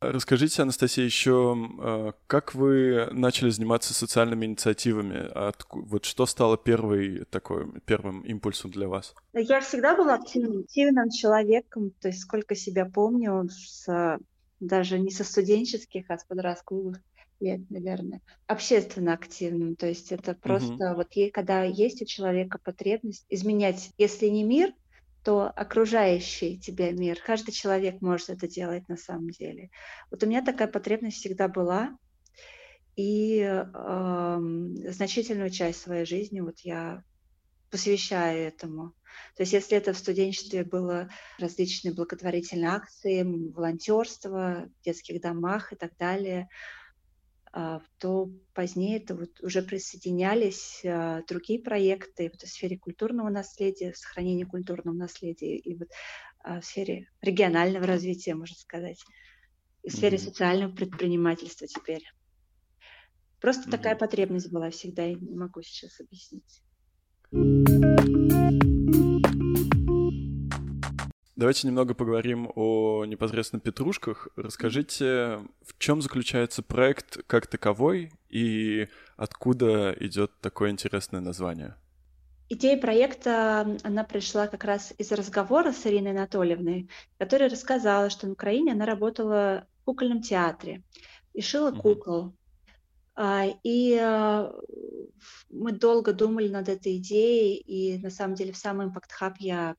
Расскажите, 0.01 0.63
Анастасия, 0.63 1.05
еще, 1.05 1.55
а, 1.79 2.13
как 2.25 2.55
вы 2.55 3.09
начали 3.11 3.51
заниматься 3.51 3.93
социальными 3.93 4.47
инициативами? 4.47 5.29
Вот 5.69 6.05
что 6.05 6.25
стало 6.25 6.57
первой 6.57 7.25
такой, 7.25 7.79
первым 7.81 8.21
импульсом 8.21 8.71
для 8.71 8.87
вас? 8.87 9.13
Я 9.33 9.61
всегда 9.61 9.95
была 9.95 10.15
активным, 10.15 10.61
активным 10.61 11.11
человеком, 11.11 11.91
то 12.01 12.07
есть 12.07 12.21
сколько 12.21 12.55
себя 12.55 12.85
помню, 12.85 13.47
с, 13.51 14.17
даже 14.59 14.97
не 14.97 15.11
со 15.11 15.23
студенческих, 15.23 16.05
а 16.09 16.17
с 16.17 16.23
подростковых 16.25 16.97
лет, 17.39 17.61
наверное, 17.69 18.21
общественно 18.47 19.13
активным. 19.13 19.75
То 19.75 19.87
есть 19.87 20.11
это 20.11 20.33
просто 20.33 20.91
угу. 20.91 20.95
вот 20.95 21.11
когда 21.33 21.63
есть 21.63 22.01
у 22.01 22.05
человека 22.05 22.59
потребность 22.63 23.25
изменять, 23.29 23.91
если 23.97 24.27
не 24.27 24.43
мир, 24.43 24.73
то 25.23 25.47
окружающий 25.49 26.59
тебя 26.59 26.91
мир. 26.91 27.17
Каждый 27.25 27.51
человек 27.51 27.99
может 28.01 28.29
это 28.29 28.47
делать 28.47 28.87
на 28.87 28.95
самом 28.95 29.31
деле. 29.31 29.71
Вот 30.11 30.21
у 30.21 30.27
меня 30.27 30.43
такая 30.43 30.67
потребность 30.67 31.17
всегда 31.17 31.47
была, 31.47 31.97
и 32.95 33.39
э, 33.41 34.39
значительную 34.91 35.49
часть 35.49 35.81
своей 35.81 36.05
жизни 36.05 36.39
вот 36.39 36.59
я 36.59 37.03
посвящаю 37.71 38.47
этому. 38.47 38.93
То 39.35 39.43
есть 39.43 39.53
если 39.53 39.77
это 39.77 39.93
в 39.93 39.97
студенчестве 39.97 40.63
было 40.63 41.09
различные 41.39 41.93
благотворительные 41.93 42.69
акции, 42.69 43.23
волонтерство 43.23 44.69
в 44.79 44.85
детских 44.85 45.21
домах 45.21 45.73
и 45.73 45.75
так 45.75 45.91
далее, 45.97 46.47
то 47.99 48.29
позднее 48.53 48.97
это 48.97 49.15
вот 49.15 49.39
уже 49.41 49.61
присоединялись 49.61 50.81
а, 50.83 51.21
другие 51.25 51.61
проекты 51.61 52.29
в 52.29 52.45
сфере 52.45 52.77
культурного 52.77 53.29
наследия, 53.29 53.93
сохранения 53.93 54.45
культурного 54.45 54.93
наследия 54.93 55.55
и 55.55 55.75
вот 55.77 55.87
а, 56.39 56.59
в 56.59 56.65
сфере 56.65 57.07
регионального 57.21 57.87
развития, 57.87 58.35
можно 58.35 58.57
сказать, 58.57 59.01
и 59.83 59.89
в 59.89 59.93
сфере 59.93 60.17
mm-hmm. 60.17 60.21
социального 60.21 60.75
предпринимательства 60.75 61.65
теперь. 61.65 62.03
Просто 63.39 63.69
mm-hmm. 63.69 63.71
такая 63.71 63.95
потребность 63.95 64.51
была 64.51 64.69
всегда, 64.69 65.03
я 65.03 65.15
не 65.15 65.35
могу 65.35 65.61
сейчас 65.61 66.01
объяснить. 66.01 66.61
Давайте 71.35 71.67
немного 71.67 71.93
поговорим 71.93 72.49
о 72.55 73.03
непосредственно 73.03 73.59
петрушках. 73.59 74.29
Расскажите, 74.37 75.41
в 75.61 75.77
чем 75.77 76.01
заключается 76.01 76.63
проект 76.63 77.23
как 77.27 77.47
таковой 77.47 78.13
и 78.29 78.87
откуда 79.17 79.93
идет 79.99 80.31
такое 80.39 80.71
интересное 80.71 81.19
название? 81.19 81.75
Идея 82.47 82.79
проекта, 82.79 83.77
она 83.83 84.05
пришла 84.05 84.47
как 84.47 84.63
раз 84.63 84.93
из 84.97 85.11
разговора 85.11 85.73
с 85.73 85.85
Ириной 85.85 86.11
Анатольевной, 86.11 86.89
которая 87.17 87.49
рассказала, 87.49 88.09
что 88.09 88.27
на 88.27 88.33
Украине 88.33 88.71
она 88.71 88.85
работала 88.85 89.67
в 89.81 89.85
кукольном 89.85 90.21
театре 90.21 90.83
и 91.33 91.41
шила 91.41 91.71
кукол. 91.71 92.33
Uh-huh. 93.17 93.55
И 93.63 93.97
а, 93.97 94.53
мы 95.49 95.71
долго 95.71 96.13
думали 96.13 96.49
над 96.49 96.69
этой 96.69 96.97
идеей, 96.97 97.57
и 97.57 97.97
на 97.97 98.09
самом 98.09 98.35
деле 98.35 98.51
в 98.51 98.57
сам 98.57 98.81
Impact 98.81 99.09
Hub 99.21 99.33
я 99.39 99.71
а, 99.71 99.75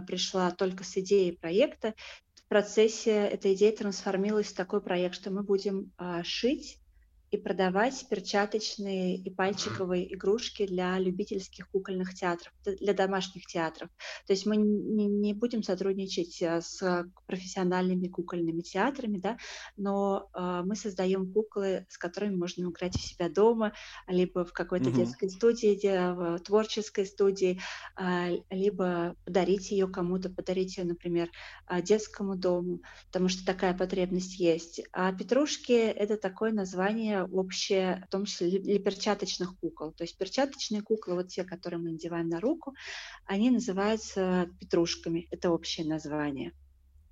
пришла 0.00 0.50
только 0.50 0.84
с 0.84 0.96
идеей 0.96 1.36
проекта. 1.36 1.94
В 2.34 2.48
процессе 2.48 3.10
эта 3.10 3.52
идея 3.54 3.76
трансформировалась 3.76 4.48
в 4.48 4.56
такой 4.56 4.80
проект, 4.80 5.14
что 5.14 5.30
мы 5.30 5.42
будем 5.42 5.92
а, 5.98 6.22
шить 6.24 6.78
и 7.32 7.38
продавать 7.38 8.06
перчаточные 8.10 9.16
и 9.16 9.30
пальчиковые 9.30 10.14
игрушки 10.14 10.66
для 10.66 10.98
любительских 10.98 11.68
кукольных 11.70 12.12
театров, 12.14 12.52
для 12.62 12.92
домашних 12.92 13.46
театров. 13.46 13.88
То 14.26 14.34
есть 14.34 14.44
мы 14.44 14.56
не, 14.56 15.06
не 15.06 15.32
будем 15.32 15.62
сотрудничать 15.62 16.42
э, 16.42 16.60
с 16.60 17.06
профессиональными 17.26 18.08
кукольными 18.08 18.60
театрами, 18.60 19.16
да, 19.16 19.38
но 19.78 20.28
э, 20.34 20.62
мы 20.66 20.76
создаем 20.76 21.32
куклы, 21.32 21.86
с 21.88 21.96
которыми 21.96 22.36
можно 22.36 22.68
играть 22.68 22.96
у 22.96 22.98
себя 22.98 23.30
дома, 23.30 23.72
либо 24.08 24.44
в 24.44 24.52
какой-то 24.52 24.90
угу. 24.90 24.98
детской 24.98 25.30
студии, 25.30 25.72
в 26.14 26.38
творческой 26.40 27.06
студии, 27.06 27.60
э, 27.98 28.36
либо 28.50 29.16
подарить 29.24 29.70
ее 29.70 29.88
кому-то, 29.88 30.28
подарить 30.28 30.76
ее, 30.76 30.84
например, 30.84 31.30
э, 31.70 31.80
детскому 31.80 32.36
дому, 32.36 32.82
потому 33.06 33.30
что 33.30 33.46
такая 33.46 33.72
потребность 33.72 34.38
есть. 34.38 34.82
А 34.92 35.14
петрушки— 35.14 35.72
это 35.72 36.18
такое 36.18 36.52
название 36.52 37.21
общее, 37.24 38.04
в 38.06 38.10
том 38.10 38.24
числе 38.24 38.58
для 38.58 38.78
перчаточных 38.78 39.56
кукол. 39.58 39.92
То 39.92 40.04
есть 40.04 40.16
перчаточные 40.16 40.82
куклы, 40.82 41.14
вот 41.14 41.28
те, 41.28 41.44
которые 41.44 41.80
мы 41.80 41.92
надеваем 41.92 42.28
на 42.28 42.40
руку, 42.40 42.74
они 43.26 43.50
называются 43.50 44.48
петрушками. 44.60 45.28
Это 45.30 45.50
общее 45.50 45.86
название. 45.86 46.52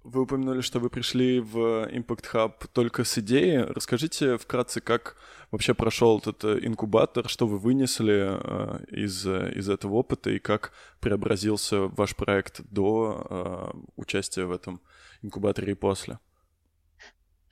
Вы 0.03 0.23
упомянули, 0.23 0.63
что 0.63 0.81
вы 0.81 0.89
пришли 0.89 1.41
в 1.41 1.87
Impact 1.93 2.25
Hub 2.33 2.53
только 2.73 3.05
с 3.05 3.19
идеей. 3.19 3.59
Расскажите 3.59 4.39
вкратце, 4.39 4.81
как 4.81 5.17
вообще 5.51 5.75
прошел 5.75 6.19
этот 6.19 6.43
э, 6.45 6.61
инкубатор, 6.63 7.29
что 7.29 7.47
вы 7.47 7.59
вынесли 7.59 8.31
э, 8.31 8.85
из, 8.87 9.27
из 9.27 9.69
этого 9.69 9.95
опыта 9.95 10.31
и 10.31 10.39
как 10.39 10.73
преобразился 11.01 11.81
ваш 11.81 12.17
проект 12.17 12.63
до 12.71 13.27
э, 13.29 13.79
участия 13.97 14.47
в 14.47 14.53
этом 14.53 14.81
инкубаторе 15.21 15.73
и 15.73 15.75
после. 15.75 16.19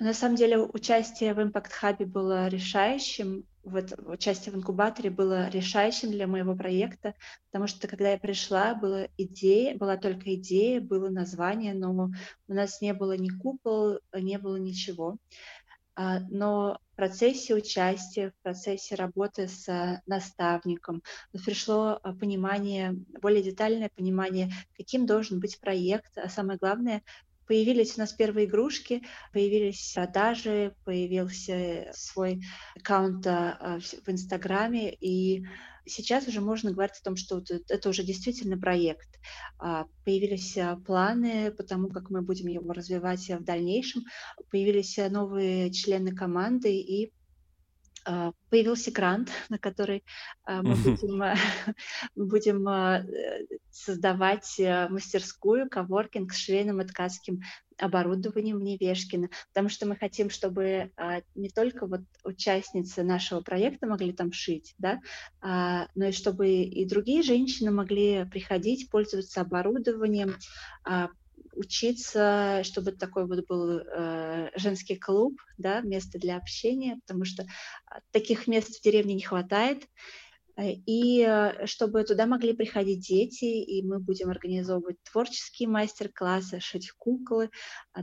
На 0.00 0.14
самом 0.14 0.36
деле 0.36 0.58
участие 0.58 1.34
в 1.34 1.40
Impact 1.40 1.70
Hub 1.82 2.06
было 2.06 2.46
решающим, 2.46 3.44
вот 3.64 3.92
участие 4.06 4.52
в 4.54 4.56
инкубаторе 4.56 5.10
было 5.10 5.48
решающим 5.48 6.12
для 6.12 6.28
моего 6.28 6.54
проекта, 6.54 7.14
потому 7.50 7.66
что 7.66 7.88
когда 7.88 8.12
я 8.12 8.18
пришла, 8.18 8.76
была 8.76 9.08
идея, 9.16 9.76
была 9.76 9.96
только 9.96 10.34
идея, 10.36 10.80
было 10.80 11.08
название, 11.08 11.74
но 11.74 12.10
у 12.46 12.52
нас 12.52 12.80
не 12.80 12.94
было 12.94 13.16
ни 13.16 13.28
купол, 13.28 13.98
не 14.12 14.38
было 14.38 14.56
ничего. 14.56 15.16
А, 15.96 16.20
но 16.30 16.78
в 16.92 16.96
процессе 16.96 17.56
участия, 17.56 18.30
в 18.30 18.42
процессе 18.44 18.94
работы 18.94 19.48
с 19.48 20.00
наставником 20.06 21.02
пришло 21.44 21.98
а, 22.00 22.12
понимание, 22.14 22.94
более 23.20 23.42
детальное 23.42 23.90
понимание, 23.92 24.48
каким 24.76 25.06
должен 25.06 25.40
быть 25.40 25.58
проект, 25.58 26.16
а 26.16 26.28
самое 26.28 26.56
главное, 26.56 27.02
Появились 27.48 27.96
у 27.96 28.00
нас 28.00 28.12
первые 28.12 28.46
игрушки, 28.46 29.02
появились 29.32 29.92
продажи, 29.94 30.74
появился 30.84 31.90
свой 31.94 32.42
аккаунт 32.76 33.26
а, 33.26 33.80
в 33.80 34.08
Инстаграме, 34.10 34.94
и 34.94 35.46
сейчас 35.86 36.28
уже 36.28 36.42
можно 36.42 36.72
говорить 36.72 36.98
о 37.00 37.04
том, 37.04 37.16
что 37.16 37.42
это 37.68 37.88
уже 37.88 38.04
действительно 38.04 38.58
проект. 38.58 39.08
А, 39.58 39.86
появились 40.04 40.58
а, 40.58 40.76
планы 40.76 41.50
по 41.50 41.62
тому, 41.62 41.88
как 41.88 42.10
мы 42.10 42.20
будем 42.20 42.48
его 42.48 42.70
развивать 42.72 43.26
в 43.26 43.42
дальнейшем, 43.42 44.02
появились 44.50 44.98
новые 45.10 45.72
члены 45.72 46.14
команды, 46.14 46.76
и 46.76 47.12
появился 48.50 48.90
грант, 48.90 49.30
на 49.48 49.58
который 49.58 50.04
а, 50.44 50.62
мы 50.62 50.74
будем, 50.74 51.22
а, 51.22 51.36
будем 52.14 53.56
создавать 53.70 54.60
мастерскую, 54.90 55.68
коворкинг 55.68 56.32
с 56.32 56.38
швейным 56.38 56.80
и 56.80 56.86
ткацким 56.86 57.42
оборудованием 57.78 58.58
в 58.58 58.62
Невешкино, 58.62 59.28
потому 59.52 59.68
что 59.68 59.86
мы 59.86 59.94
хотим, 59.94 60.30
чтобы 60.30 60.90
не 61.36 61.48
только 61.48 61.86
вот 61.86 62.00
участницы 62.24 63.04
нашего 63.04 63.40
проекта 63.40 63.86
могли 63.86 64.12
там 64.12 64.32
шить, 64.32 64.74
да, 64.78 64.98
но 65.40 66.06
и 66.06 66.10
чтобы 66.10 66.50
и 66.50 66.84
другие 66.86 67.22
женщины 67.22 67.70
могли 67.70 68.24
приходить, 68.24 68.90
пользоваться 68.90 69.42
оборудованием, 69.42 70.34
учиться, 71.58 72.62
чтобы 72.64 72.92
такой 72.92 73.26
вот 73.26 73.46
был 73.46 73.78
э, 73.78 74.50
женский 74.56 74.96
клуб, 74.96 75.40
да, 75.58 75.80
место 75.80 76.18
для 76.18 76.36
общения, 76.36 76.98
потому 77.06 77.24
что 77.24 77.46
а, 77.86 78.00
таких 78.12 78.46
мест 78.46 78.78
в 78.78 78.82
деревне 78.82 79.14
не 79.14 79.22
хватает. 79.22 79.84
Э, 80.58 80.72
и 80.72 81.24
э, 81.26 81.66
чтобы 81.66 82.02
туда 82.04 82.26
могли 82.26 82.52
приходить 82.52 83.06
дети, 83.06 83.44
и 83.44 83.82
мы 83.82 84.00
будем 84.00 84.30
организовывать 84.30 84.96
творческие 85.04 85.68
мастер-классы, 85.68 86.60
шить 86.60 86.90
куклы, 86.92 87.50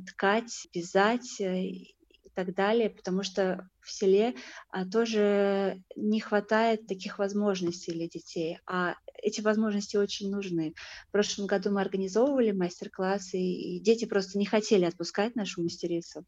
ткать, 0.08 0.68
вязать, 0.74 1.40
э, 1.42 1.95
так 2.36 2.54
далее, 2.54 2.90
потому 2.90 3.24
что 3.24 3.68
в 3.82 3.92
селе 3.92 4.36
а, 4.70 4.86
тоже 4.86 5.82
не 5.96 6.20
хватает 6.20 6.88
таких 6.88 7.18
возможностей 7.18 7.94
для 7.94 8.08
детей, 8.08 8.60
а 8.68 8.96
эти 9.22 9.42
возможности 9.42 9.98
очень 9.98 10.30
нужны. 10.30 10.74
В 11.08 11.12
прошлом 11.12 11.48
году 11.48 11.72
мы 11.72 11.82
организовывали 11.82 12.52
мастер-классы, 12.52 13.38
и 13.38 13.80
дети 13.80 14.06
просто 14.06 14.38
не 14.38 14.46
хотели 14.46 14.86
отпускать 14.86 15.36
нашу 15.36 15.64
мастерицу, 15.64 16.26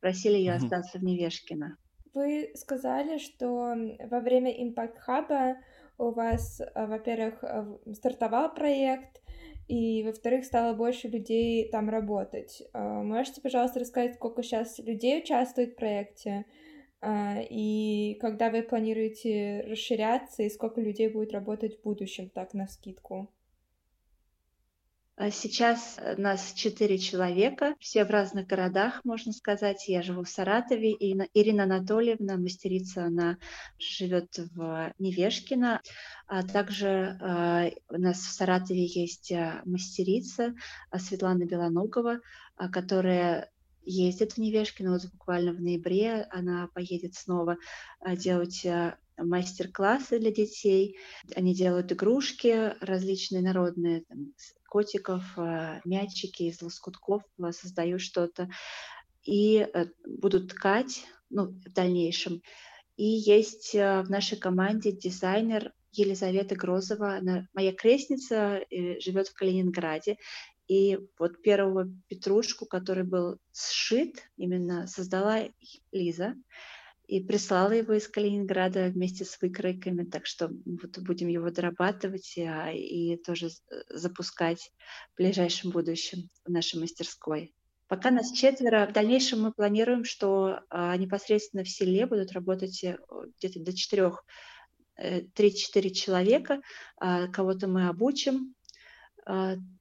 просили 0.00 0.38
ее 0.38 0.54
остаться 0.54 0.98
в 0.98 1.04
Невешкино. 1.04 1.76
Вы 2.12 2.50
сказали, 2.56 3.18
что 3.18 3.76
во 4.10 4.20
время 4.20 4.50
Impact 4.50 4.96
Hub 5.06 5.54
у 6.00 6.12
вас, 6.12 6.60
а, 6.74 6.86
во-первых, 6.86 7.44
стартовал 7.92 8.54
проект, 8.54 9.20
и, 9.68 10.02
во-вторых, 10.02 10.44
стало 10.44 10.74
больше 10.74 11.08
людей 11.08 11.68
там 11.68 11.88
работать. 11.88 12.62
А, 12.72 13.02
можете, 13.02 13.40
пожалуйста, 13.40 13.80
рассказать, 13.80 14.14
сколько 14.14 14.42
сейчас 14.42 14.78
людей 14.78 15.20
участвует 15.20 15.72
в 15.72 15.76
проекте, 15.76 16.44
и 17.02 18.18
когда 18.20 18.50
вы 18.50 18.62
планируете 18.62 19.62
расширяться, 19.66 20.42
и 20.42 20.50
сколько 20.50 20.82
людей 20.82 21.08
будет 21.08 21.32
работать 21.32 21.78
в 21.78 21.82
будущем, 21.82 22.28
так, 22.28 22.52
на 22.52 22.66
скидку? 22.66 23.30
А 25.22 25.30
сейчас 25.30 25.98
э, 25.98 26.16
нас 26.16 26.54
четыре 26.54 26.96
человека, 26.96 27.74
все 27.78 28.06
в 28.06 28.10
разных 28.10 28.46
городах, 28.46 29.02
можно 29.04 29.34
сказать. 29.34 29.86
Я 29.86 30.00
живу 30.00 30.22
в 30.22 30.30
Саратове, 30.30 30.92
и 30.92 31.14
Ирина 31.34 31.64
Анатольевна, 31.64 32.38
мастерица, 32.38 33.04
она 33.04 33.36
живет 33.78 34.38
в 34.54 34.94
Невешкино. 34.98 35.82
А 36.26 36.42
также 36.42 36.88
э, 37.20 37.70
у 37.90 38.00
нас 38.00 38.16
в 38.16 38.32
Саратове 38.32 38.86
есть 38.86 39.30
э, 39.30 39.60
мастерица 39.66 40.54
Светлана 40.96 41.44
Белоногова, 41.44 42.20
которая 42.72 43.50
ездит 43.84 44.32
в 44.32 44.38
Невешкино, 44.38 44.92
вот 44.92 45.04
буквально 45.12 45.52
в 45.52 45.60
ноябре 45.60 46.26
она 46.30 46.68
поедет 46.72 47.14
снова 47.14 47.58
делать 48.06 48.66
мастер-классы 49.18 50.18
для 50.18 50.32
детей. 50.32 50.96
Они 51.36 51.54
делают 51.54 51.92
игрушки 51.92 52.74
различные 52.80 53.42
народные, 53.42 54.02
там, 54.02 54.32
котиков, 54.70 55.22
э, 55.36 55.80
мячики 55.84 56.44
из 56.44 56.62
лоскутков, 56.62 57.22
э, 57.38 57.52
создаю 57.52 57.98
что-то. 57.98 58.48
И 59.24 59.58
э, 59.58 59.86
буду 60.06 60.46
ткать 60.46 61.04
ну, 61.28 61.46
в 61.48 61.72
дальнейшем. 61.74 62.40
И 62.96 63.04
есть 63.04 63.74
в 63.74 64.06
нашей 64.08 64.38
команде 64.38 64.92
дизайнер 64.92 65.72
Елизавета 65.92 66.54
Грозова. 66.54 67.16
Она 67.16 67.48
моя 67.54 67.72
крестница, 67.72 68.60
живет 68.70 69.28
в 69.28 69.34
Калининграде. 69.34 70.18
И 70.68 70.98
вот 71.18 71.40
первого 71.42 71.88
петрушку, 72.08 72.66
который 72.66 73.04
был 73.04 73.38
сшит, 73.52 74.22
именно 74.36 74.86
создала 74.86 75.48
Лиза 75.92 76.34
и 77.10 77.18
прислала 77.18 77.72
его 77.72 77.94
из 77.94 78.06
Калининграда 78.06 78.86
вместе 78.86 79.24
с 79.24 79.40
выкройками, 79.42 80.04
так 80.04 80.26
что 80.26 80.48
вот 80.64 80.96
будем 81.00 81.26
его 81.26 81.50
дорабатывать 81.50 82.38
а, 82.38 82.70
и 82.70 83.16
тоже 83.16 83.48
запускать 83.88 84.70
в 85.12 85.16
ближайшем 85.16 85.72
будущем 85.72 86.28
в 86.44 86.50
нашей 86.52 86.78
мастерской. 86.78 87.52
Пока 87.88 88.12
нас 88.12 88.30
четверо, 88.30 88.86
в 88.86 88.92
дальнейшем 88.92 89.42
мы 89.42 89.52
планируем, 89.52 90.04
что 90.04 90.60
а, 90.70 90.96
непосредственно 90.96 91.64
в 91.64 91.68
селе 91.68 92.06
будут 92.06 92.30
работать 92.30 92.84
э, 92.84 92.96
где-то 93.38 93.58
до 93.58 93.76
четырех, 93.76 94.24
3-4 94.96 95.30
э, 95.36 95.90
человека, 95.90 96.60
а, 96.96 97.26
кого-то 97.26 97.66
мы 97.66 97.88
обучим, 97.88 98.54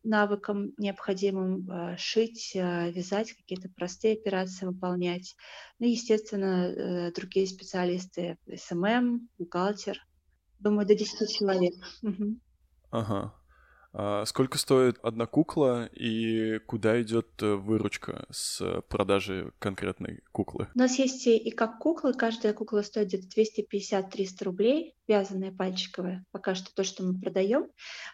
навыкам, 0.04 0.74
необходимым 0.78 1.70
а, 1.70 1.98
шить, 1.98 2.54
а, 2.56 2.90
вязать, 2.90 3.34
какие-то 3.34 3.70
простые 3.70 4.14
операции 4.14 4.66
выполнять. 4.66 5.36
Ну 5.80 5.88
и, 5.88 5.92
естественно, 5.92 6.68
э, 6.68 7.12
другие 7.12 7.48
специалисты, 7.48 8.38
SMM, 8.54 9.30
бухгалтер. 9.38 10.06
Думаю, 10.60 10.86
до 10.86 10.96
10 10.96 11.32
человек. 11.32 11.74
Ага. 12.92 13.39
А 13.92 14.24
сколько 14.26 14.58
стоит 14.58 15.00
одна 15.02 15.26
кукла 15.26 15.88
и 15.88 16.60
куда 16.68 17.02
идет 17.02 17.28
э, 17.42 17.56
выручка 17.56 18.26
с 18.30 18.82
продажи 18.88 19.52
конкретной 19.58 20.20
куклы? 20.32 20.68
У 20.76 20.80
нас 20.80 21.00
есть 21.00 21.26
и 21.26 21.50
как 21.50 21.80
куклы, 21.80 22.14
каждая 22.14 22.54
кукла 22.54 22.84
стоит 22.84 23.08
где-то 23.08 23.28
250-300 23.42 24.44
рублей, 24.44 24.96
вязаные 25.08 25.52
пальчиковые, 25.52 26.24
пока 26.32 26.54
что 26.54 26.74
то, 26.74 26.84
что 26.84 27.04
мы 27.04 27.20
продаем. 27.20 27.68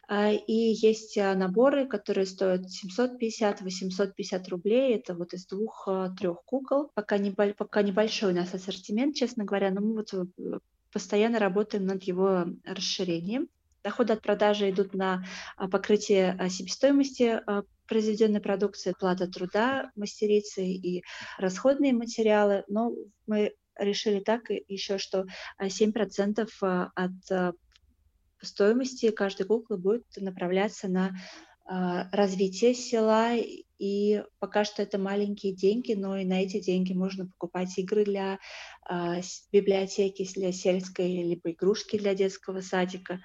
А, 0.07 0.31
и 0.31 0.53
есть 0.53 1.17
а, 1.17 1.35
наборы, 1.35 1.88
которые 1.88 2.25
стоят 2.25 2.61
750-850 2.97 4.49
рублей, 4.49 4.95
это 4.95 5.13
вот 5.13 5.33
из 5.33 5.45
двух-трех 5.45 6.41
кукол. 6.45 6.89
Пока, 6.93 7.17
не, 7.17 7.31
пока 7.31 7.81
небольшой 7.81 8.31
у 8.31 8.35
нас 8.35 8.53
ассортимент, 8.53 9.15
честно 9.15 9.43
говоря, 9.43 9.71
но 9.71 9.81
мы 9.81 9.95
вот 9.95 10.13
э, 10.13 10.59
постоянно 10.93 11.39
работаем 11.39 11.85
над 11.85 12.03
его 12.03 12.45
расширением. 12.63 13.49
Доходы 13.85 14.13
от 14.13 14.23
продажи 14.23 14.71
идут 14.71 14.95
на 14.95 15.23
а, 15.57 15.67
покрытие 15.67 16.35
а, 16.39 16.49
себестоимости 16.49 17.39
а, 17.45 17.61
произведенной 17.87 18.41
продукции, 18.41 18.95
плата 18.99 19.27
труда 19.27 19.91
мастерицы 19.95 20.65
и 20.65 21.03
расходные 21.37 21.93
материалы. 21.93 22.63
Но 22.67 22.93
мы 23.27 23.53
решили 23.77 24.21
так 24.21 24.49
еще, 24.49 24.97
что 24.97 25.27
7% 25.61 26.49
от 26.95 27.57
стоимости 28.41 29.11
каждой 29.11 29.45
куклы 29.45 29.77
будет 29.77 30.05
направляться 30.17 30.87
на 30.87 31.11
развитие 31.67 32.73
села, 32.73 33.35
и 33.35 34.23
пока 34.39 34.65
что 34.65 34.81
это 34.81 34.97
маленькие 34.97 35.53
деньги, 35.53 35.93
но 35.93 36.17
и 36.17 36.25
на 36.25 36.41
эти 36.41 36.59
деньги 36.59 36.93
можно 36.93 37.27
покупать 37.27 37.77
игры 37.77 38.05
для 38.05 38.39
библиотеки, 39.51 40.27
для 40.33 40.51
сельской, 40.51 41.07
либо 41.07 41.51
игрушки 41.51 41.97
для 41.97 42.15
детского 42.15 42.61
садика. 42.61 43.19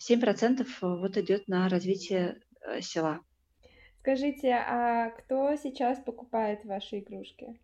7% 0.00 0.62
э, 0.62 0.66
вот 0.80 1.16
идет 1.16 1.48
на 1.48 1.68
развитие 1.68 2.40
э, 2.62 2.80
села. 2.80 3.20
Скажите, 4.00 4.52
а 4.54 5.10
кто 5.10 5.54
сейчас 5.56 5.98
покупает 5.98 6.64
ваши 6.64 7.00
игрушки? 7.00 7.60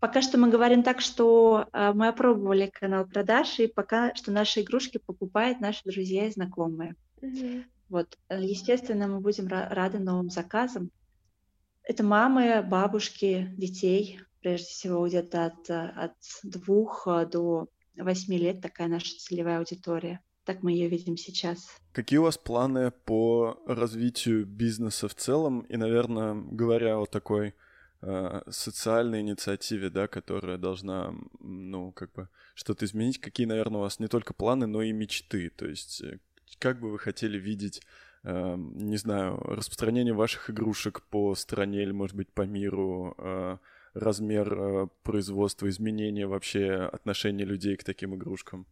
Пока 0.00 0.22
что 0.22 0.38
мы 0.38 0.50
говорим 0.50 0.82
так, 0.82 1.00
что 1.00 1.68
э, 1.72 1.92
мы 1.94 2.08
опробовали 2.08 2.66
канал 2.66 3.06
продаж, 3.06 3.58
и 3.58 3.66
пока 3.66 4.14
что 4.14 4.30
наши 4.30 4.60
игрушки 4.60 4.98
покупают 4.98 5.60
наши 5.60 5.82
друзья 5.84 6.26
и 6.26 6.30
знакомые. 6.30 6.94
Угу. 7.22 7.64
Вот, 7.88 8.18
естественно, 8.28 9.08
мы 9.08 9.20
будем 9.20 9.48
рады 9.48 9.98
новым 9.98 10.28
заказам. 10.28 10.90
Это 11.82 12.04
мамы, 12.04 12.62
бабушки, 12.62 13.48
детей, 13.56 14.20
прежде 14.40 14.66
всего, 14.66 15.06
где-то 15.08 15.46
от, 15.46 15.70
от 15.70 16.14
двух 16.42 17.08
до 17.30 17.68
восьми 17.96 18.36
лет 18.36 18.60
такая 18.60 18.88
наша 18.88 19.16
целевая 19.16 19.58
аудитория. 19.58 20.20
Так 20.48 20.62
мы 20.62 20.72
ее 20.72 20.88
видим 20.88 21.18
сейчас. 21.18 21.76
Какие 21.92 22.20
у 22.20 22.22
вас 22.22 22.38
планы 22.38 22.90
по 22.90 23.62
развитию 23.66 24.46
бизнеса 24.46 25.06
в 25.06 25.14
целом? 25.14 25.60
И, 25.68 25.76
наверное, 25.76 26.32
говоря 26.32 26.98
о 26.98 27.04
такой 27.04 27.54
э, 28.00 28.40
социальной 28.48 29.20
инициативе, 29.20 29.90
да, 29.90 30.08
которая 30.08 30.56
должна, 30.56 31.14
ну, 31.40 31.92
как 31.92 32.12
бы 32.14 32.30
что-то 32.54 32.86
изменить, 32.86 33.20
какие, 33.20 33.46
наверное, 33.46 33.80
у 33.80 33.82
вас 33.82 33.98
не 33.98 34.08
только 34.08 34.32
планы, 34.32 34.66
но 34.66 34.80
и 34.80 34.90
мечты? 34.90 35.50
То 35.50 35.66
есть, 35.66 36.00
э, 36.00 36.18
как 36.58 36.80
бы 36.80 36.92
вы 36.92 36.98
хотели 36.98 37.36
видеть 37.38 37.82
э, 38.24 38.54
не 38.56 38.96
знаю, 38.96 39.36
распространение 39.36 40.14
ваших 40.14 40.48
игрушек 40.48 41.02
по 41.10 41.34
стране 41.34 41.82
или, 41.82 41.92
может 41.92 42.16
быть, 42.16 42.32
по 42.32 42.46
миру, 42.46 43.14
э, 43.18 43.58
размер 43.92 44.88
производства, 45.02 45.68
изменения 45.68 46.26
вообще 46.26 46.88
отношения 46.90 47.44
людей 47.44 47.76
к 47.76 47.84
таким 47.84 48.14
игрушкам? 48.14 48.66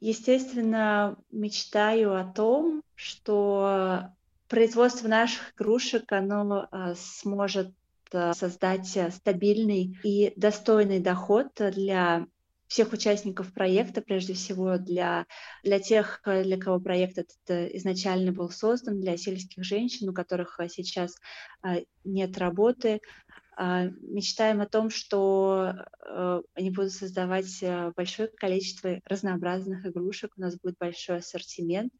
Естественно, 0.00 1.16
мечтаю 1.32 2.14
о 2.14 2.24
том, 2.24 2.82
что 2.94 4.12
производство 4.48 5.08
наших 5.08 5.54
игрушек, 5.54 6.12
оно 6.12 6.68
а, 6.70 6.94
сможет 6.94 7.72
а, 8.12 8.32
создать 8.32 8.96
стабильный 9.14 9.98
и 10.04 10.32
достойный 10.36 11.00
доход 11.00 11.48
для 11.58 12.26
всех 12.68 12.92
участников 12.92 13.52
проекта, 13.52 14.02
прежде 14.02 14.34
всего 14.34 14.76
для, 14.76 15.26
для 15.64 15.80
тех, 15.80 16.20
для 16.24 16.58
кого 16.58 16.78
проект 16.78 17.18
этот 17.18 17.74
изначально 17.74 18.30
был 18.30 18.50
создан, 18.50 19.00
для 19.00 19.16
сельских 19.16 19.64
женщин, 19.64 20.08
у 20.08 20.12
которых 20.12 20.60
сейчас 20.68 21.16
а, 21.62 21.78
нет 22.04 22.38
работы, 22.38 23.00
а, 23.00 23.27
мечтаем 23.58 24.60
о 24.60 24.66
том, 24.66 24.88
что 24.88 25.74
э, 26.06 26.42
они 26.54 26.70
будут 26.70 26.92
создавать 26.92 27.62
э, 27.62 27.92
большое 27.96 28.28
количество 28.28 29.00
разнообразных 29.04 29.84
игрушек, 29.84 30.32
у 30.36 30.40
нас 30.40 30.56
будет 30.56 30.76
большой 30.78 31.16
ассортимент, 31.16 31.92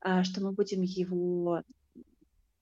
а, 0.00 0.22
что 0.22 0.42
мы 0.42 0.52
будем 0.52 0.82
его 0.82 1.62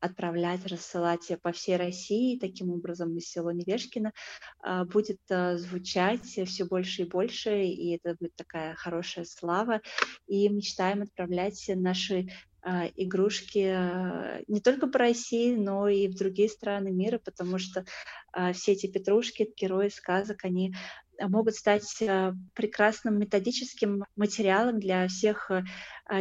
отправлять, 0.00 0.66
рассылать 0.66 1.30
по 1.42 1.52
всей 1.52 1.76
России. 1.76 2.38
Таким 2.38 2.70
образом, 2.70 3.16
из 3.16 3.28
села 3.28 3.50
Невешкино 3.50 4.12
а, 4.60 4.84
будет 4.84 5.20
э, 5.28 5.58
звучать 5.58 6.24
все 6.24 6.64
больше 6.64 7.02
и 7.02 7.08
больше, 7.08 7.64
и 7.64 7.96
это 7.96 8.16
будет 8.18 8.34
такая 8.36 8.74
хорошая 8.74 9.24
слава. 9.24 9.80
И 10.26 10.48
мечтаем 10.48 11.02
отправлять 11.02 11.64
наши 11.74 12.28
а, 12.55 12.55
игрушки 12.96 13.72
а, 13.72 14.40
не 14.48 14.60
только 14.60 14.86
по 14.86 14.98
России, 14.98 15.54
но 15.54 15.88
и 15.88 16.08
в 16.08 16.16
другие 16.16 16.48
страны 16.48 16.90
мира, 16.90 17.18
потому 17.18 17.58
что 17.58 17.84
а, 18.32 18.52
все 18.52 18.72
эти 18.72 18.86
петрушки, 18.86 19.48
герои 19.56 19.88
сказок, 19.88 20.44
они 20.44 20.74
могут 21.18 21.54
стать 21.54 22.02
прекрасным 22.52 23.18
методическим 23.18 24.04
материалом 24.16 24.78
для 24.78 25.08
всех 25.08 25.50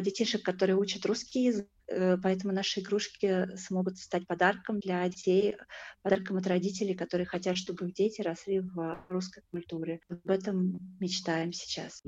детишек, 0.01 0.41
которые 0.41 0.77
учат 0.77 1.05
русский 1.05 1.43
язык. 1.43 1.67
Э, 1.87 2.17
поэтому 2.21 2.53
наши 2.53 2.79
игрушки 2.79 3.55
смогут 3.57 3.97
стать 3.97 4.27
подарком 4.27 4.79
для 4.79 5.07
детей, 5.07 5.57
подарком 6.01 6.37
от 6.37 6.47
родителей, 6.47 6.95
которые 6.95 7.25
хотят, 7.25 7.57
чтобы 7.57 7.87
их 7.87 7.93
дети 7.93 8.21
росли 8.21 8.59
в 8.59 9.05
русской 9.09 9.43
культуре. 9.51 9.99
Об 10.09 10.29
этом 10.29 10.79
мечтаем 10.99 11.53
сейчас. 11.53 12.01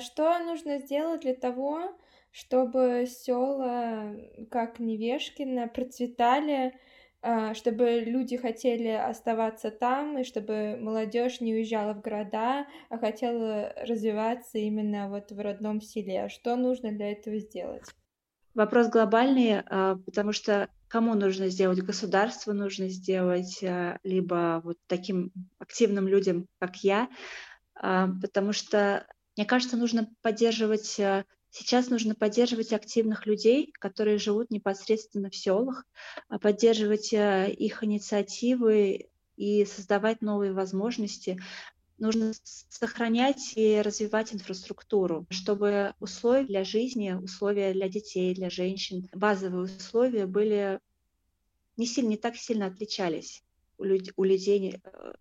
А 0.00 0.02
что 0.02 0.38
нужно 0.38 0.78
сделать 0.78 1.20
для 1.20 1.34
того, 1.34 1.94
чтобы 2.30 3.04
села, 3.06 4.16
как 4.50 4.78
Невешкино, 4.78 5.68
процветали, 5.68 6.72
а, 7.20 7.52
чтобы 7.52 8.00
люди 8.06 8.38
хотели 8.38 8.88
оставаться 8.88 9.70
там, 9.70 10.16
и 10.16 10.24
чтобы 10.24 10.78
молодежь 10.80 11.42
не 11.42 11.52
уезжала 11.52 11.92
в 11.92 12.00
города, 12.00 12.66
а 12.88 12.96
хотела 12.96 13.74
развиваться 13.86 14.56
именно 14.56 15.10
вот 15.10 15.32
в 15.32 15.38
родном 15.38 15.82
селе. 15.82 16.30
Что 16.30 16.56
нужно 16.56 16.92
для 16.92 17.12
этого 17.12 17.38
сделать? 17.38 17.84
Вопрос 18.54 18.88
глобальный, 18.88 19.60
а, 19.66 19.96
потому 20.06 20.32
что 20.32 20.70
кому 20.88 21.12
нужно 21.12 21.48
сделать? 21.48 21.82
Государству 21.82 22.54
нужно 22.54 22.88
сделать, 22.88 23.62
либо 24.02 24.62
вот 24.64 24.78
таким 24.86 25.30
активным 25.58 26.08
людям, 26.08 26.46
как 26.58 26.76
я, 26.76 27.10
потому 27.74 28.54
что 28.54 29.06
мне 29.36 29.46
кажется, 29.46 29.76
нужно 29.76 30.10
поддерживать, 30.22 30.98
э, 30.98 31.24
сейчас 31.50 31.88
нужно 31.88 32.14
поддерживать 32.14 32.72
активных 32.72 33.26
людей, 33.26 33.72
которые 33.78 34.18
живут 34.18 34.50
непосредственно 34.50 35.30
в 35.30 35.36
селах, 35.36 35.84
а 36.28 36.38
поддерживать 36.38 37.12
э, 37.12 37.52
их 37.52 37.82
инициативы 37.84 39.08
и 39.36 39.64
создавать 39.64 40.20
новые 40.20 40.52
возможности. 40.52 41.40
Нужно 41.98 42.32
сохранять 42.68 43.52
и 43.56 43.80
развивать 43.82 44.34
инфраструктуру, 44.34 45.26
чтобы 45.30 45.94
условия 46.00 46.44
для 46.44 46.64
жизни, 46.64 47.12
условия 47.12 47.72
для 47.72 47.88
детей, 47.88 48.34
для 48.34 48.48
женщин, 48.50 49.08
базовые 49.12 49.64
условия 49.64 50.26
были 50.26 50.80
не, 51.76 51.86
сильно, 51.86 52.08
не 52.08 52.16
так 52.16 52.36
сильно 52.36 52.66
отличались 52.66 53.42
у, 53.80 53.84
люд, 53.84 54.12
у 54.16 54.24
людей, 54.24 54.80
э, 54.82 55.12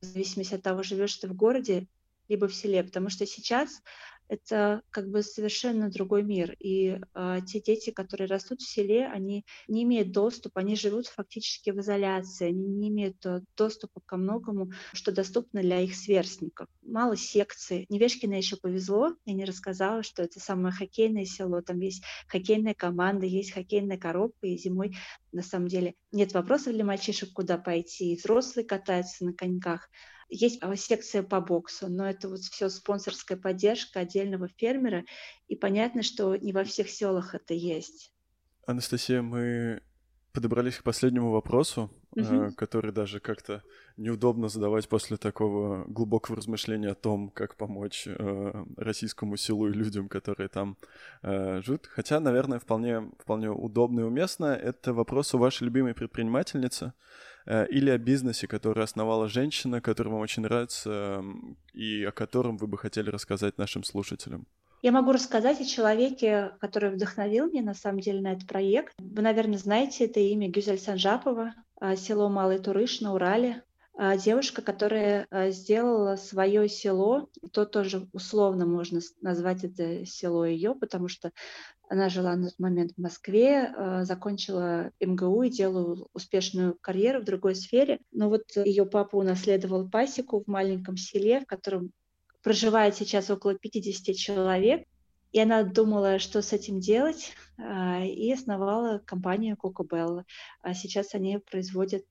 в 0.00 0.04
зависимости 0.04 0.54
от 0.54 0.62
того, 0.62 0.82
живешь 0.82 1.16
ты 1.16 1.28
в 1.28 1.34
городе 1.34 1.86
либо 2.28 2.48
в 2.48 2.54
селе, 2.54 2.82
потому 2.84 3.10
что 3.10 3.26
сейчас 3.26 3.80
это 4.28 4.82
как 4.90 5.10
бы 5.10 5.22
совершенно 5.22 5.90
другой 5.90 6.22
мир. 6.22 6.56
И 6.58 6.98
э, 7.14 7.38
те 7.46 7.60
дети, 7.60 7.90
которые 7.90 8.26
растут 8.26 8.60
в 8.60 8.68
селе, 8.68 9.06
они 9.06 9.44
не 9.68 9.82
имеют 9.84 10.12
доступа, 10.12 10.60
они 10.60 10.76
живут 10.76 11.06
фактически 11.06 11.70
в 11.70 11.80
изоляции, 11.80 12.48
они 12.48 12.66
не 12.66 12.88
имеют 12.88 13.24
э, 13.26 13.42
доступа 13.56 14.00
ко 14.06 14.16
многому, 14.16 14.72
что 14.92 15.12
доступно 15.12 15.60
для 15.60 15.80
их 15.80 15.94
сверстников. 15.94 16.68
Мало 16.82 17.16
секций. 17.16 17.86
Невешкино 17.88 18.34
еще 18.34 18.56
повезло, 18.56 19.14
я 19.26 19.34
не 19.34 19.44
рассказала, 19.44 20.02
что 20.02 20.22
это 20.22 20.40
самое 20.40 20.74
хоккейное 20.74 21.26
село, 21.26 21.60
там 21.60 21.80
есть 21.80 22.02
хоккейная 22.26 22.74
команда, 22.74 23.26
есть 23.26 23.52
хоккейная 23.52 23.98
коробка, 23.98 24.46
и 24.46 24.56
зимой 24.56 24.96
на 25.32 25.42
самом 25.42 25.68
деле 25.68 25.94
нет 26.12 26.32
вопросов 26.32 26.72
для 26.72 26.84
мальчишек, 26.84 27.32
куда 27.32 27.58
пойти, 27.58 28.12
и 28.12 28.16
взрослые 28.16 28.66
катаются 28.66 29.24
на 29.24 29.34
коньках. 29.34 29.90
Есть 30.36 30.58
а, 30.62 30.74
секция 30.74 31.22
по 31.22 31.40
боксу, 31.40 31.88
но 31.88 32.10
это 32.10 32.28
вот 32.28 32.40
все 32.40 32.68
спонсорская 32.68 33.38
поддержка 33.38 34.00
отдельного 34.00 34.48
фермера, 34.48 35.04
и 35.46 35.54
понятно, 35.54 36.02
что 36.02 36.34
не 36.34 36.52
во 36.52 36.64
всех 36.64 36.90
селах 36.90 37.36
это 37.36 37.54
есть. 37.54 38.12
Анастасия, 38.66 39.22
мы 39.22 39.80
подобрались 40.32 40.78
к 40.78 40.82
последнему 40.82 41.30
вопросу, 41.30 41.88
угу. 42.10 42.52
который 42.56 42.90
даже 42.90 43.20
как-то 43.20 43.62
неудобно 43.96 44.48
задавать 44.48 44.88
после 44.88 45.16
такого 45.16 45.84
глубокого 45.84 46.36
размышления 46.36 46.88
о 46.88 46.96
том, 46.96 47.28
как 47.28 47.54
помочь 47.56 48.08
э, 48.08 48.64
российскому 48.76 49.36
селу 49.36 49.68
и 49.68 49.72
людям, 49.72 50.08
которые 50.08 50.48
там 50.48 50.76
э, 51.22 51.62
живут. 51.62 51.86
Хотя, 51.86 52.18
наверное, 52.18 52.58
вполне, 52.58 53.08
вполне 53.20 53.50
удобно 53.50 54.00
и 54.00 54.04
уместно. 54.04 54.46
Это 54.46 54.92
вопрос 54.92 55.32
у 55.32 55.38
вашей 55.38 55.62
любимой 55.62 55.94
предпринимательницы. 55.94 56.92
Э, 57.46 57.66
или 57.66 57.90
о 57.90 57.98
бизнесе, 57.98 58.46
который 58.46 58.84
основала 58.84 59.28
женщина, 59.28 59.80
который 59.80 60.08
вам 60.08 60.20
очень 60.20 60.42
нравится 60.42 61.22
и 61.72 62.04
о 62.04 62.12
котором 62.12 62.56
вы 62.56 62.66
бы 62.66 62.78
хотели 62.78 63.10
рассказать 63.10 63.58
нашим 63.58 63.84
слушателям? 63.84 64.46
Я 64.82 64.92
могу 64.92 65.12
рассказать 65.12 65.60
о 65.60 65.64
человеке, 65.64 66.52
который 66.60 66.90
вдохновил 66.90 67.50
меня 67.50 67.62
на 67.62 67.74
самом 67.74 68.00
деле 68.00 68.20
на 68.20 68.32
этот 68.32 68.46
проект. 68.46 68.92
Вы, 68.98 69.22
наверное, 69.22 69.56
знаете 69.56 70.04
это 70.04 70.20
имя 70.20 70.50
Гюзель 70.50 70.78
Санжапова, 70.78 71.54
а, 71.80 71.96
село 71.96 72.28
Малый 72.28 72.58
Турыш 72.58 73.00
на 73.00 73.14
Урале. 73.14 73.62
А, 73.96 74.16
девушка, 74.16 74.60
которая 74.60 75.28
а, 75.30 75.50
сделала 75.50 76.16
свое 76.16 76.68
село, 76.68 77.28
то 77.52 77.64
тоже 77.64 78.08
условно 78.12 78.66
можно 78.66 79.00
назвать 79.20 79.62
это 79.62 80.04
село 80.04 80.44
ее, 80.44 80.74
потому 80.74 81.06
что 81.06 81.30
она 81.88 82.08
жила 82.08 82.34
на 82.34 82.48
тот 82.48 82.58
момент 82.58 82.92
в 82.96 83.00
Москве, 83.00 83.72
а, 83.76 84.04
закончила 84.04 84.90
МГУ 85.00 85.44
и 85.44 85.50
делала 85.50 86.08
успешную 86.12 86.76
карьеру 86.80 87.20
в 87.20 87.24
другой 87.24 87.54
сфере. 87.54 88.00
Но 88.10 88.28
вот 88.30 88.42
ее 88.56 88.84
папа 88.84 89.14
унаследовал 89.14 89.88
пасеку 89.88 90.42
в 90.42 90.48
маленьком 90.48 90.96
селе, 90.96 91.40
в 91.40 91.46
котором 91.46 91.92
проживает 92.42 92.96
сейчас 92.96 93.30
около 93.30 93.54
50 93.54 94.16
человек. 94.16 94.88
И 95.30 95.38
она 95.40 95.62
думала, 95.62 96.18
что 96.18 96.42
с 96.42 96.52
этим 96.52 96.78
делать, 96.78 97.32
и 97.58 98.32
основала 98.32 99.00
компанию 99.04 99.56
Bell. 99.60 100.22
А 100.62 100.74
сейчас 100.74 101.12
они 101.14 101.38
производят 101.38 102.04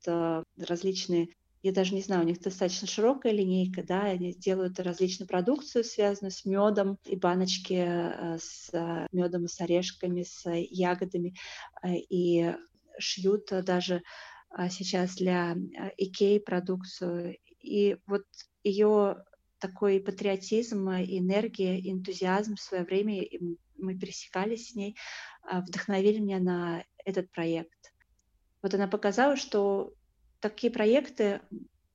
различные 0.57 1.29
я 1.63 1.71
даже 1.71 1.95
не 1.95 2.01
знаю, 2.01 2.23
у 2.23 2.25
них 2.25 2.41
достаточно 2.41 2.87
широкая 2.87 3.31
линейка, 3.31 3.83
да, 3.83 4.01
они 4.01 4.33
делают 4.33 4.81
различную 4.81 5.29
продукцию, 5.29 5.85
связанную 5.85 6.31
с 6.31 6.43
медом, 6.43 6.99
и 7.05 7.15
баночки 7.15 7.73
э, 7.73 8.37
с 8.37 8.69
э, 8.73 9.07
медом, 9.13 9.47
с 9.47 9.61
орешками, 9.61 10.23
с 10.23 10.43
ягодами, 10.45 11.35
э, 11.81 11.95
и 11.95 12.53
шьют 12.99 13.47
даже 13.63 14.03
сейчас 14.69 15.15
для 15.15 15.57
Икеи 15.97 16.37
продукцию. 16.37 17.37
И 17.59 17.97
вот 18.05 18.25
ее 18.63 19.23
такой 19.57 19.99
патриотизм, 19.99 20.89
энергия, 20.89 21.79
энтузиазм 21.89 22.55
в 22.55 22.61
свое 22.61 22.83
время, 22.83 23.25
мы 23.77 23.97
пересекались 23.97 24.69
с 24.69 24.75
ней, 24.75 24.95
вдохновили 25.51 26.19
меня 26.19 26.39
на 26.39 26.83
этот 27.03 27.31
проект. 27.31 27.93
Вот 28.61 28.75
она 28.75 28.87
показала, 28.87 29.35
что 29.37 29.95
такие 30.43 30.71
проекты 30.71 31.39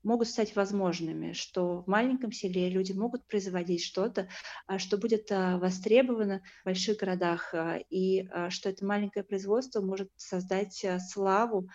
могут 0.03 0.29
стать 0.29 0.57
возможными, 0.57 1.33
что 1.35 1.83
в 1.83 1.87
маленьком 1.87 2.33
селе 2.33 2.71
люди 2.71 2.93
могут 2.93 3.27
производить 3.27 3.85
что-то, 3.85 4.29
а, 4.67 4.79
что 4.79 4.97
будет 4.97 5.31
а, 5.31 5.59
востребовано 5.59 6.41
в 6.63 6.65
больших 6.65 6.97
городах, 6.97 7.53
а, 7.53 7.79
и 7.91 8.27
что 8.49 8.71
это 8.71 8.87
маленькое 8.87 9.25
производство 9.25 9.83
может 9.83 10.11
создать 10.17 10.85
славу 11.11 11.69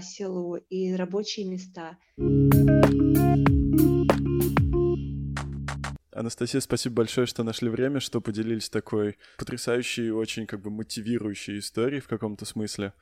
селу 0.00 0.54
и 0.54 0.94
рабочие 0.94 1.44
места. 1.46 1.98
Анастасия, 6.22 6.60
спасибо 6.60 6.96
большое, 6.96 7.26
что 7.26 7.42
нашли 7.42 7.68
время, 7.68 7.98
что 7.98 8.20
поделились 8.20 8.70
такой 8.70 9.18
потрясающей, 9.38 10.10
очень 10.10 10.46
как 10.46 10.60
бы 10.60 10.70
мотивирующей 10.70 11.58
историей 11.58 12.00
в 12.00 12.06
каком-то 12.06 12.44
смысле. 12.44 12.92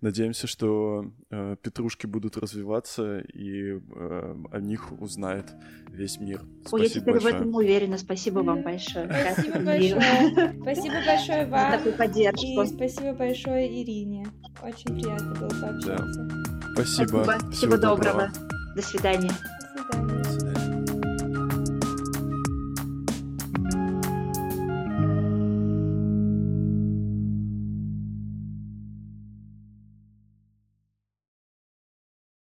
Надеемся, 0.00 0.46
что 0.46 1.12
э, 1.30 1.56
петрушки 1.62 2.06
будут 2.06 2.38
развиваться 2.38 3.18
и 3.20 3.72
э, 3.72 4.34
о 4.50 4.60
них 4.60 4.98
узнает 4.98 5.44
весь 5.88 6.18
мир. 6.18 6.40
Спасибо 6.64 6.76
Ой, 6.76 6.82
я 6.82 6.88
теперь 6.88 7.14
большое. 7.14 7.34
в 7.34 7.36
этом 7.36 7.54
уверена. 7.54 7.98
Спасибо 7.98 8.38
вам 8.38 8.62
большое. 8.62 9.06
Спасибо 9.34 9.58
большое. 9.60 10.54
Спасибо 10.62 10.94
большое 11.06 11.46
вам. 11.46 11.70
За 11.72 11.76
такую 11.76 11.94
поддержку. 11.96 12.62
И 12.62 12.66
спасибо 12.66 13.12
большое 13.12 13.82
Ирине. 13.82 14.26
Очень 14.62 14.94
приятно 14.94 15.34
было 15.34 15.50
пообщаться. 15.50 16.22
Да. 16.24 16.72
Спасибо. 16.72 17.24
Спасибо. 17.24 17.38
Всего, 17.38 17.50
Всего 17.52 17.76
доброго. 17.76 18.30
доброго. 18.30 18.74
До 18.74 18.82
свидания. 18.82 19.30
До 19.30 19.92
свидания. 19.92 20.22
До 20.22 20.30
свидания. 20.30 20.49